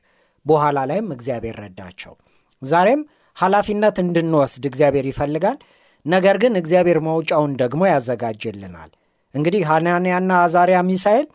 በኋላ 0.46 0.78
ላይም 0.90 1.08
እግዚአብሔር 1.16 1.56
ረዳቸው። 1.64 2.14
ዛሬም 2.62 3.02
ኃላፊነት 3.38 3.98
እንድንወስድ 4.04 4.64
እግዚአብሔር 4.70 5.06
ይፈልጋል። 5.12 5.58
ነገር 6.06 6.36
ግን 6.44 6.54
እግዚአብሔር 6.60 7.00
መውጫውን 7.08 7.54
ደግሞ 7.62 7.82
ያዘጋጅልናል። 7.90 8.92
እንግዲህ 9.36 9.62
ሐናንያና 9.70 10.32
አዛሪያ 10.44 10.80
ሚሳኤል 10.90 11.26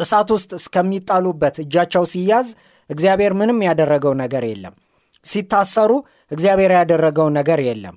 እሳት 0.00 0.28
ውስጥ 0.34 0.50
እስከሚጣሉበት 0.58 1.56
እጃቸው 1.64 2.04
ሲያዝ 2.12 2.48
እግዚአብሔር 2.90 3.32
ምንም 3.40 3.58
ያደረገው 3.68 4.14
ነገር 4.22 4.44
የለም። 4.50 4.74
ሲታሰሩ 5.24 5.90
እግዚአብሔር 6.30 6.72
ያደረገው 6.78 7.28
ነገር 7.38 7.60
የለም። 7.68 7.96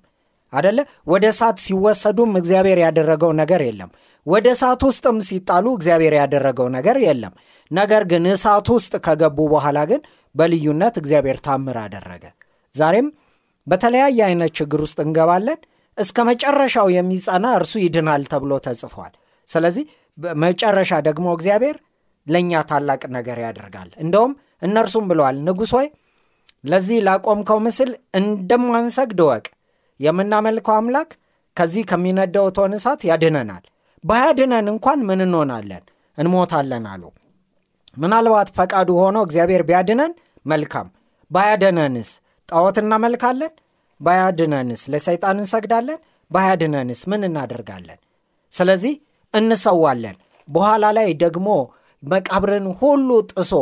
አደለ 0.53 0.79
ወደ 1.07 1.25
እሳት 1.33 1.57
ሲወሰዱም 1.65 2.31
እግዚአብሔር 2.41 2.79
ያደረገው 2.85 3.31
ነገር 3.41 3.61
የለም። 3.67 3.91
ወደ 4.27 4.47
እሳት 4.55 4.81
ውስጥም 4.87 5.17
ሲጣሉ 5.29 5.65
እግዚአብሔር 5.77 6.13
ያደረገው 6.19 6.67
ነገር 6.75 6.97
የለም። 7.05 7.33
ነገር 7.71 8.03
ግን 8.11 8.25
እሳት 8.33 8.67
ውስጥ 8.75 8.93
ከገቡ 9.05 9.39
በኋላ 9.53 9.79
ግን 9.91 10.01
በልዩነት 10.35 10.95
እግዚአብሔር 11.01 11.37
ታምር 11.47 11.77
አደረገ 11.83 12.23
ዛሬም 12.73 13.07
በተለያየ 13.67 14.19
አይነት 14.27 14.51
ችግር 14.59 14.79
ውስጥ 14.85 14.99
እንገባለን። 15.03 15.59
እስከ 15.97 16.17
መጨረሻው 16.29 16.87
የሚጸና 16.93 17.45
እርሱ 17.57 17.73
ይድናል 17.83 18.23
ተብሎ 18.31 18.53
ተጽፏል። 18.65 19.11
ስለዚህ 19.47 19.85
መጨረሻ 20.43 20.91
ደግሞ 21.07 21.27
እግዚአብሔር 21.35 21.75
ለእኛ 22.27 22.61
ታላቅ 22.69 23.01
ነገር 23.15 23.37
ያደርጋል። 23.45 23.89
እንደውም 24.03 24.33
እነርሱም 24.61 25.05
ብለዋል 25.09 25.37
ንጉሥ 25.47 25.71
ሆይ 25.77 25.87
ለዚህ 26.63 26.97
ላቆምከው 27.07 27.59
ምስል 27.65 27.89
እንደማንሰግድ 28.19 29.19
ወቅ 29.29 29.45
የምናመልከው 29.99 30.75
አምላክ 30.77 31.09
ከዚህ 31.57 31.83
ከሚነደው 31.89 32.45
እቶን 32.49 32.73
እሳት 32.77 33.01
ያድነናል። 33.09 33.63
ባያድነን 34.03 34.67
እንኳን 34.71 34.99
ምን 35.07 35.19
እንሆናለን? 35.25 35.83
እንሞታለን 36.17 36.85
አሉ። 36.91 37.03
ምናልባት 37.97 38.49
ፈቃዱ 38.57 38.89
ሆኖ 39.01 39.17
እግዚአብሔር 39.25 39.61
ቢያድነን 39.69 40.13
መልካም። 40.45 40.87
ባያድነንስ 41.31 42.09
ጣዖት 42.53 42.77
እናመልካለን? 42.81 43.51
ባያድነንስ 44.01 44.81
ለሰይጣን 44.93 45.37
እንሰግዳለን? 45.41 45.99
ባያድነንስ 46.31 47.01
ምን 47.11 47.21
እናደርጋለን? 47.27 47.99
ስለዚህ 48.51 48.93
እንሰዋለን። 49.33 50.17
በኋላ 50.47 50.85
ላይ 50.97 51.09
ደግሞ 51.23 51.47
መቃብርን 52.03 52.65
ሁሉ 52.79 53.09
ጥሶ 53.31 53.53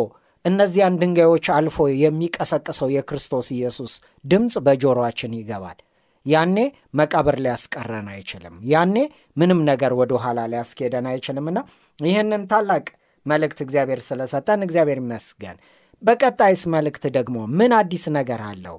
እነዚያን 0.45 0.97
ድንጋዮች 1.01 1.45
አልፎ 1.55 1.77
የሚቀሰቅሰው 2.03 2.89
የክርስቶስ 2.95 3.47
ኢየሱስ 3.57 3.93
ድምፅ 4.25 4.55
በጆሮአችን 4.65 5.35
ይገባል። 5.39 5.77
ያኔ 6.25 6.57
መቃብር 6.99 7.35
ሊያስቀረን 7.45 8.07
አይችልም። 8.13 8.55
ያኔ 8.71 8.95
ምንም 9.37 9.59
ነገር 9.69 9.93
ወደ 10.01 10.13
ኋላ 10.23 10.39
ሊያስኬደን 10.53 11.07
አይችልምና 11.11 11.59
ይህንን 11.99 12.43
ታላቅ 12.51 12.85
መልእክት 13.25 13.59
እግዚአብሔር 13.65 13.99
ስለሰጠን 14.07 14.65
እግዚአብሔር 14.67 14.99
ይመስገን 15.03 15.57
በቀጣይስ 16.01 16.61
መልእክት 16.73 17.03
ደግሞ 17.17 17.37
ምን 17.57 17.71
አዲስ 17.79 18.03
ነገር 18.15 18.41
አለው? 18.47 18.77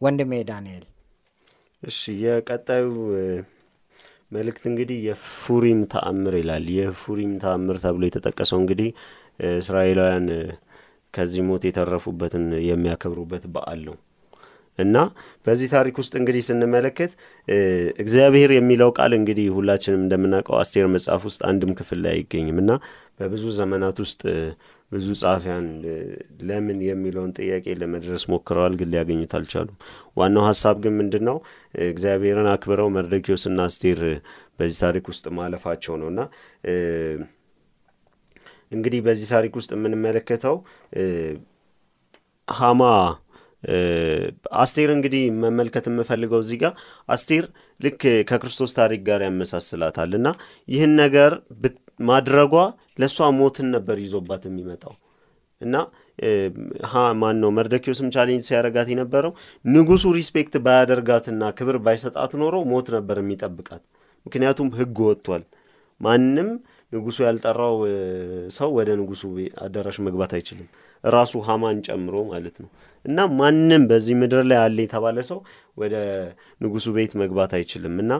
ወንድሜ 0.00 0.32
ዳንኤል። 0.48 0.84
እሺ 1.82 1.98
የቀጣዩ 2.22 2.86
መልእክት 4.32 4.64
እንግዲህ 4.70 4.98
የፉሪም 5.06 5.80
ተአምር 5.92 6.34
ይላል። 6.40 6.66
የፉሪም 6.76 7.32
ተአምር 7.42 7.76
ተብሎ 7.84 8.02
የተጠቀሰው 8.08 8.58
እንግዲህ 8.62 8.88
እስራኤላውያን 9.58 10.26
ከዚህ 11.14 11.42
ሞት 11.48 11.62
የተረፉበትን 11.68 12.44
የሚያከብሩበት 12.68 13.44
በዓል 13.54 13.80
ነው 13.88 13.96
እና 14.80 14.96
በዚህ 15.46 15.68
ታሪክ 15.74 15.96
ውስጥ 16.00 16.12
እንግዲህ 16.20 16.42
ስንመለከት 16.46 17.12
እግዚአብሔር 18.02 18.50
የሚለው 18.56 18.90
ቃል 18.98 19.12
እንግዲህ 19.18 19.46
ሁላችንም 19.56 20.02
እንደምናውቀው 20.04 20.56
አስቴር 20.60 20.88
መጽሐፍ 20.94 21.22
ውስጥ 21.28 21.40
አንድም 21.50 21.72
ክፍል 21.78 22.00
ላይ 22.04 22.14
አይገኝም 22.16 22.58
እና 22.62 22.72
በብዙ 23.18 23.44
ዘመናት 23.58 23.96
ውስጥ 24.04 24.20
ብዙ 24.92 25.06
ጸሐፊያን 25.20 25.66
ለምን 26.42 26.78
የሚለውን 26.86 27.32
ጥያቄ 27.36 27.74
ለመድረስ 27.80 28.22
ሞክረዋል፣ 28.32 28.74
ግን 28.78 28.88
ሊያገኙት 28.92 29.32
አልቻሉም። 29.38 29.76
ዋናው 30.16 30.44
ሀሳብ 30.48 30.76
ግን 30.84 30.94
ምንድን 31.00 31.24
ነው? 31.28 31.36
እግዚአብሔርን 31.90 32.48
አክብረው 32.54 32.88
መርዶኪዎስና 32.96 33.60
አስቴር 33.68 34.00
በዚህ 34.58 34.78
ታሪክ 34.84 35.04
ውስጥ 35.12 35.26
ማለፋቸው 35.38 35.94
ነው 36.00 36.08
እና 36.12 36.20
እንግዲህ 38.72 39.00
በዚህ 39.06 39.28
ታሪክ 39.32 39.52
ውስጥ 39.58 39.70
የምንመለከተው 39.76 40.56
ሀማ 42.48 42.82
አስቴር 44.62 44.90
እንግዲህ 44.94 45.22
መመልከት 45.42 45.86
የምፈልገው 45.90 46.40
እዚህ 46.44 46.58
ጋር 46.62 46.72
አስቴር 47.08 47.46
ልክ 47.80 48.00
ከክርስቶስ 48.30 48.72
ታሪክ 48.78 49.00
ጋር 49.08 49.20
ያመሳስላታል 49.26 50.12
እና 50.18 50.28
ይህን 50.68 50.94
ነገር 51.02 51.32
ማድረጓ 52.08 52.54
ለእሷ 53.00 53.28
ሞትን 53.38 53.68
ነበር 53.74 53.96
ይዞባት 54.04 54.42
የሚመጣው 54.48 54.94
እና 55.60 55.74
ማን 57.20 57.36
ነው 57.42 57.50
መርደኪዎስም 57.56 58.08
challenge 58.14 58.44
ሲያደርጋት 58.48 58.88
የነበረው 58.92 59.32
ንጉሱ 59.64 60.04
respect 60.16 60.54
ባያደርጋትና 60.66 61.42
ክብር 61.58 61.76
ባይሰጣት 61.86 62.32
ኖሮ 62.42 62.56
ሞት 62.70 62.88
ነበር 62.96 63.18
የሚጠብቃት። 63.22 63.82
ምክንያቱም 64.26 64.68
ሕግ 64.78 64.98
ወጥቷል። 65.06 65.44
ማንም 66.00 66.48
ንጉሱ 66.92 67.18
ያልጠራው 67.26 67.76
ሰው 68.56 68.70
ወደ 68.78 68.90
ንጉሱ 69.00 69.22
አዳራሽ 69.64 69.96
መግባት 70.06 70.32
አይችልም፣ 70.38 70.68
ራሱ 71.04 71.32
ሀማን 71.48 71.78
ጨምሮ 71.86 72.14
ማለት 72.30 72.56
ነው። 72.62 72.70
እና 73.04 73.18
ማንም 73.36 73.82
በዚህ 73.90 74.14
ምድር 74.20 74.42
ላይ 74.48 74.58
አለ 74.62 74.78
የተባለ 74.84 75.18
ሰው 75.28 75.38
ወደ 75.76 75.94
ንጉሱ 76.60 76.86
ቤት 76.96 77.12
መግባት 77.20 77.52
አይችልም። 77.58 77.94
እና 78.02 78.12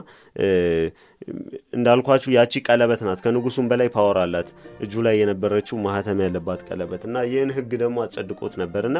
እንዳልኳችሁ 1.73 2.29
ያቺ 2.35 2.53
ቀለበት 2.67 3.01
ናት። 3.07 3.19
ከንጉሱም 3.25 3.65
በላይ 3.71 3.89
power 3.95 4.17
አላት 4.21 4.49
እጁ 4.85 5.03
ላይ 5.07 5.15
የነበረችው 5.21 5.77
ማህተም 5.85 6.21
ያለባት 6.25 6.61
ቀለበት 6.67 7.03
እና 7.09 7.17
ይህን 7.29 7.51
ህግ 7.57 7.71
ደግሞ 7.83 7.97
አጸድቆት 8.05 8.55
ነበር 8.61 8.85
እና 8.89 8.97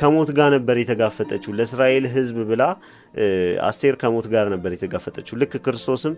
ከሞት 0.00 0.30
ጋር 0.38 0.48
ነበር 0.56 0.78
የተጋፈጠችው 0.82 1.52
ለእስራኤል 1.58 2.06
ህዝብ 2.14 2.38
ብላ 2.50 2.62
አስቴር 3.68 3.96
ከሞት 4.02 4.28
ጋር 4.34 4.48
ነበር 4.54 4.72
የተጋፈጠችው። 4.74 5.36
ልክ 5.42 5.54
ክርስቶስም 5.66 6.14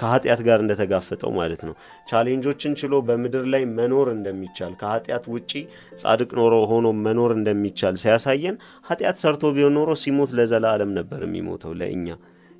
ከኃጢአት 0.00 0.40
ጋር 0.46 0.58
እንደተጋፈጠው 0.64 1.32
ማለት 1.38 1.62
ነው። 1.68 1.74
challenge 2.10 2.50
ኦችን 2.50 2.76
ችሎ 2.80 2.94
በምድር 3.08 3.44
ላይ 3.54 3.64
መኖር 3.78 4.08
እንደሚቻል 4.14 4.74
ከኃጢአት 4.80 5.26
ውጪ 5.34 5.52
ጻድቅ 6.00 6.30
ኖሮ 6.40 6.54
ሆኖ 6.72 6.86
መኖር 7.06 7.32
እንደሚቻል 7.38 7.96
ሲያሳየን 8.04 8.58
ኃጢአት 8.88 9.18
ሰርቶ 9.24 9.52
ቢሆን 9.56 9.76
ኖሮ 9.78 9.90
ሲሞት 10.02 10.32
ለዘላለም 10.38 10.92
ነበር 10.98 11.22
የሚሞተው 11.26 11.74
ለእኛ 11.80 12.06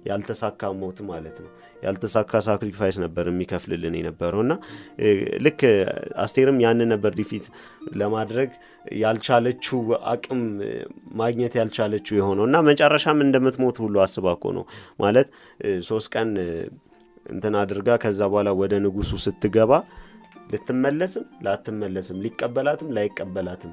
ያልተሳካ 0.08 0.70
ሞት 0.80 0.98
ማለት 1.10 1.36
ነው። 1.42 1.50
ያልተሳካ 1.82 2.40
sacrifice 2.46 2.96
ነበር 3.02 3.24
የሚከፍልልን 3.30 3.94
የነበረው 3.98 4.40
እና 4.44 4.52
ልክ 5.44 5.60
አስቴርም 6.24 6.58
ያንን 6.64 6.88
ነበር 6.94 7.12
defeat 7.18 7.46
ለማድረግ 7.94 8.50
ያልቻለችው 9.02 9.80
አቅም 10.12 10.40
ማግኘት 11.20 11.54
ያልቻለችው 11.60 12.14
የሆነው 12.18 12.46
እና 12.48 12.56
መጨረሻም 12.68 13.20
እንደምትሞት 13.26 13.78
ሁሉ 13.84 13.94
አስባ 14.04 14.32
እኮ 14.36 14.52
ነው 14.58 14.64
ማለት 15.00 15.28
ሶስት 15.88 16.08
ቀን 16.14 16.30
እንትን 17.26 17.54
አድርጋ 17.60 17.90
ከዛ 18.02 18.20
በኋላ 18.30 18.50
ወደ 18.60 18.74
ንጉሱ 18.84 19.12
ስትገባ 19.24 19.72
ልትመለስም 20.52 21.24
ላትመለስም 21.44 22.18
ሊቀበላትም 22.24 22.90
ላይቀበላትም 22.96 23.72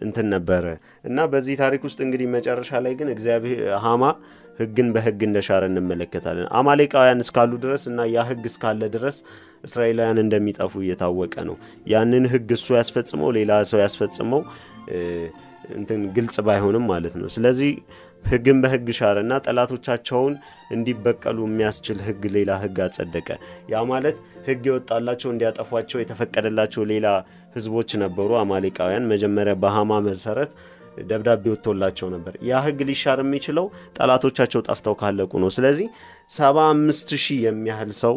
እንትን 0.00 0.26
ነበረ 0.34 0.64
እና 1.04 1.18
በዚህ 1.32 1.54
ታሪክ 1.62 1.82
ውስጥ 1.88 1.98
እንግዲህ 2.06 2.26
መጨረሻ 2.34 2.80
ላይ 2.84 2.94
ግን 2.98 3.08
እግዚአብሔር 3.14 3.60
ሀማ 3.84 4.02
ሕግን 4.58 4.88
በሕግ 4.94 5.20
እንደሻረ 5.26 5.62
እንመለከታለን። 5.70 6.46
አማሌቃውያን 6.58 7.22
እስካሉ 7.24 7.52
ድረስ 7.64 7.82
እና 7.90 8.06
ያ 8.14 8.22
ሕግ 8.28 8.44
እስካለ 8.50 8.82
ድረስ 8.94 9.16
እስራኤላውያን 9.64 10.20
እንደሚጠፉ 10.22 10.72
እየታወቀ 10.84 11.34
ነው። 11.48 11.56
ያንን 11.92 12.26
ሕግ 12.32 12.50
እሱ 12.56 12.66
ያስፈጽመው 12.78 13.30
ሌላ 13.38 13.52
ሰው 13.70 13.80
ያስፈጽመው 13.84 14.42
እንትን 15.76 16.00
ግልጽ 16.16 16.36
ባይሆንም 16.46 16.84
ማለት 16.90 17.14
ነው። 17.20 17.28
ስለዚህ 17.36 17.70
ሕግን 18.24 18.58
በሕግ 18.62 18.86
ሻረ 18.98 19.16
እና 19.24 19.34
ጠላቶቻቸውን 19.44 20.34
እንዲበቀሉ 20.70 21.38
የሚያስችል 21.46 21.98
ሕግ 22.06 22.22
ሌላ 22.36 22.52
ሕግ 22.62 22.78
አጸደቀ። 22.86 23.28
ያ 23.72 23.82
ማለት 23.90 24.16
ሕግ 24.46 24.64
የወጣላቸው 24.68 25.28
እንዲያጠፏቸው 25.32 26.00
የተፈቀደላቸው 26.00 26.84
ሌላ 26.92 27.06
ሕዝቦች 27.56 27.92
ነበሩ 28.04 28.30
አማሌቃውያን። 28.40 29.08
መጀመሪያ 29.12 29.54
በሀማ 29.62 30.00
መሰረት 30.08 30.50
ደብዳቤ 31.08 31.44
ወጥቶላቸው 31.52 32.08
ነበር። 32.12 32.34
ያ 32.48 32.60
ሕግ 32.66 32.78
ሊሻር 32.90 33.18
የሚችለው 33.22 33.66
ጠላቶቻቸው 33.96 34.60
ጠፍተው 34.68 34.94
ካለቁ 35.00 35.32
ነው። 35.42 35.50
ስለዚህ 35.56 35.88
ሰባ 36.30 36.58
አምስት 36.72 37.10
ሺህ 37.24 37.40
የሚያህል 37.46 37.90
ሰው 38.02 38.14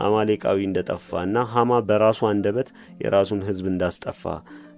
አማሌቃዊ 0.00 0.58
እንደጠፋ 0.66 1.10
እና 1.26 1.44
ሀማ 1.52 1.78
በራሱ 1.88 2.20
አንደበት 2.30 2.68
የራሱን 3.02 3.40
ሕዝብ 3.46 3.66
እንዳስጠፋ 3.70 4.22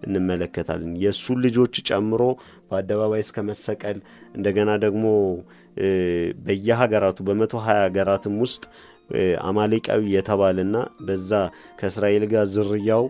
እንመለከታለን። 0.07 0.93
የእሱን 1.03 1.39
ልጆች 1.45 1.75
ጨምሮ 1.89 2.23
በአደባባይ 2.73 3.23
እስከ 3.25 3.45
መሰቀል 3.49 3.99
እንደገና 4.37 4.71
ደግሞ 4.85 5.05
በየሀገራቱ 6.45 7.19
በመቶ 7.29 7.55
ሀያ 7.67 7.81
ሀገራትም 7.87 8.35
ውስጥ 8.45 8.65
አማሌቃዊ 9.47 10.03
የተባለና 10.15 10.77
በዛ 11.07 11.31
ከእስራኤል 11.79 12.25
ጋር 12.33 12.45
ዝርያው 12.55 13.05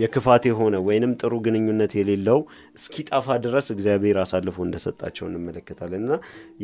የክፋት 0.00 0.44
የሆነ 0.48 0.76
ወይንም 0.86 1.12
ጥሩ 1.20 1.34
ግንኙነት 1.44 1.92
የሌለው 1.98 2.38
እስኪጠፋ 2.78 3.36
ድረስ 3.44 3.66
እግዚአብሔር 3.74 4.16
አሳልፎ 4.22 4.56
እንደሰጣቸው 4.64 5.24
እንመለከታለን። 5.28 6.02
እና 6.04 6.14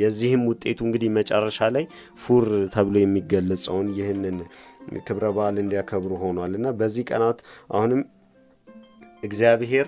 የዚህም 0.01 0.43
ውጤቱ 0.51 0.79
እንግዲህ 0.87 1.11
መጨረሻ 1.19 1.69
ላይ 1.77 1.85
ፉር 2.23 2.47
ተብሎ 2.75 2.97
የሚገለጸውን 3.03 3.89
ይህንን 3.99 4.39
ክብረ 5.07 5.27
በዓል 5.37 5.59
እንዲያከብሩ 5.65 6.13
ሆኗል። 6.25 6.55
እና 6.59 6.69
በዚህ 6.81 7.07
ቀናት 7.11 7.41
አሁንም 7.73 8.03
እግዚአብሔር 9.23 9.87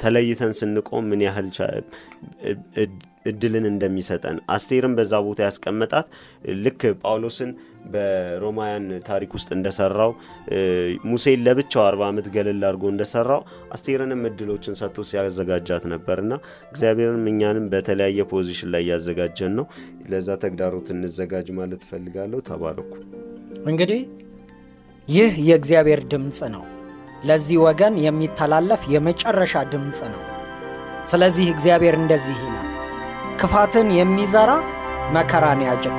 ተለይተን 0.00 0.52
ስንቆም 0.58 1.04
ምን 1.10 1.22
ያህል 1.26 1.48
እድልን 3.30 3.64
እንደሚሰጠን 3.68 4.38
አስቴርን 4.54 4.94
በዛ 4.96 5.20
ቦታ 5.26 5.40
ያስቀመጣት 5.46 6.06
ልክ 6.64 6.82
ጳውሎስን 7.02 7.50
በሮማውያን 7.92 8.86
ታሪክ 9.08 9.30
ውስጥ 9.36 9.48
እንደሰራው 9.56 10.10
ሙሴን 11.10 11.40
ለብቻው 11.46 11.82
አርባ 11.86 12.02
ዓመት 12.10 12.26
ገለል 12.34 12.60
አድርጎ 12.68 12.84
እንደሰራው 12.92 13.40
አስቴርንም 13.76 14.22
እድሎችን 14.30 14.78
ሰጥቶ 14.80 15.06
ሲያዘጋጃት 15.10 15.86
ነበርና 15.94 16.32
እግዚአብሔርንም 16.70 17.26
እኛንም 17.32 17.66
በተለያየ 17.74 18.28
ፖዚሽን 18.32 18.70
ላይ 18.74 18.84
እያዘጋጀን 18.86 19.54
ነው። 19.60 19.66
ለዛ 20.08 20.38
ተግዳሮት 20.44 20.88
እንዘጋጅ 20.94 21.50
ማለት 21.58 21.82
እፈልጋለሁ። 21.86 22.40
ተባረኩ። 22.50 22.92
እንግዲህ 23.66 24.00
ይህ 25.08 25.32
የእግዚአብሔር 25.48 26.02
ድምፅ 26.12 26.40
ነው። 26.54 26.64
ለዚህ 27.24 27.58
ወገን 27.64 27.94
የሚተላለፍ 28.04 28.82
የመጨረሻ 28.94 29.62
ድምፅ 29.72 30.00
ነው። 30.12 30.22
ስለዚህ 31.10 31.46
እግዚአብሔር 31.54 31.96
እንደዚህ 31.98 32.38
ይላል፣ 32.44 32.68
ክፋትን 33.40 33.88
የሚዘራ 33.98 34.50
መከራን 35.14 35.62
ያጭድ 35.66 35.94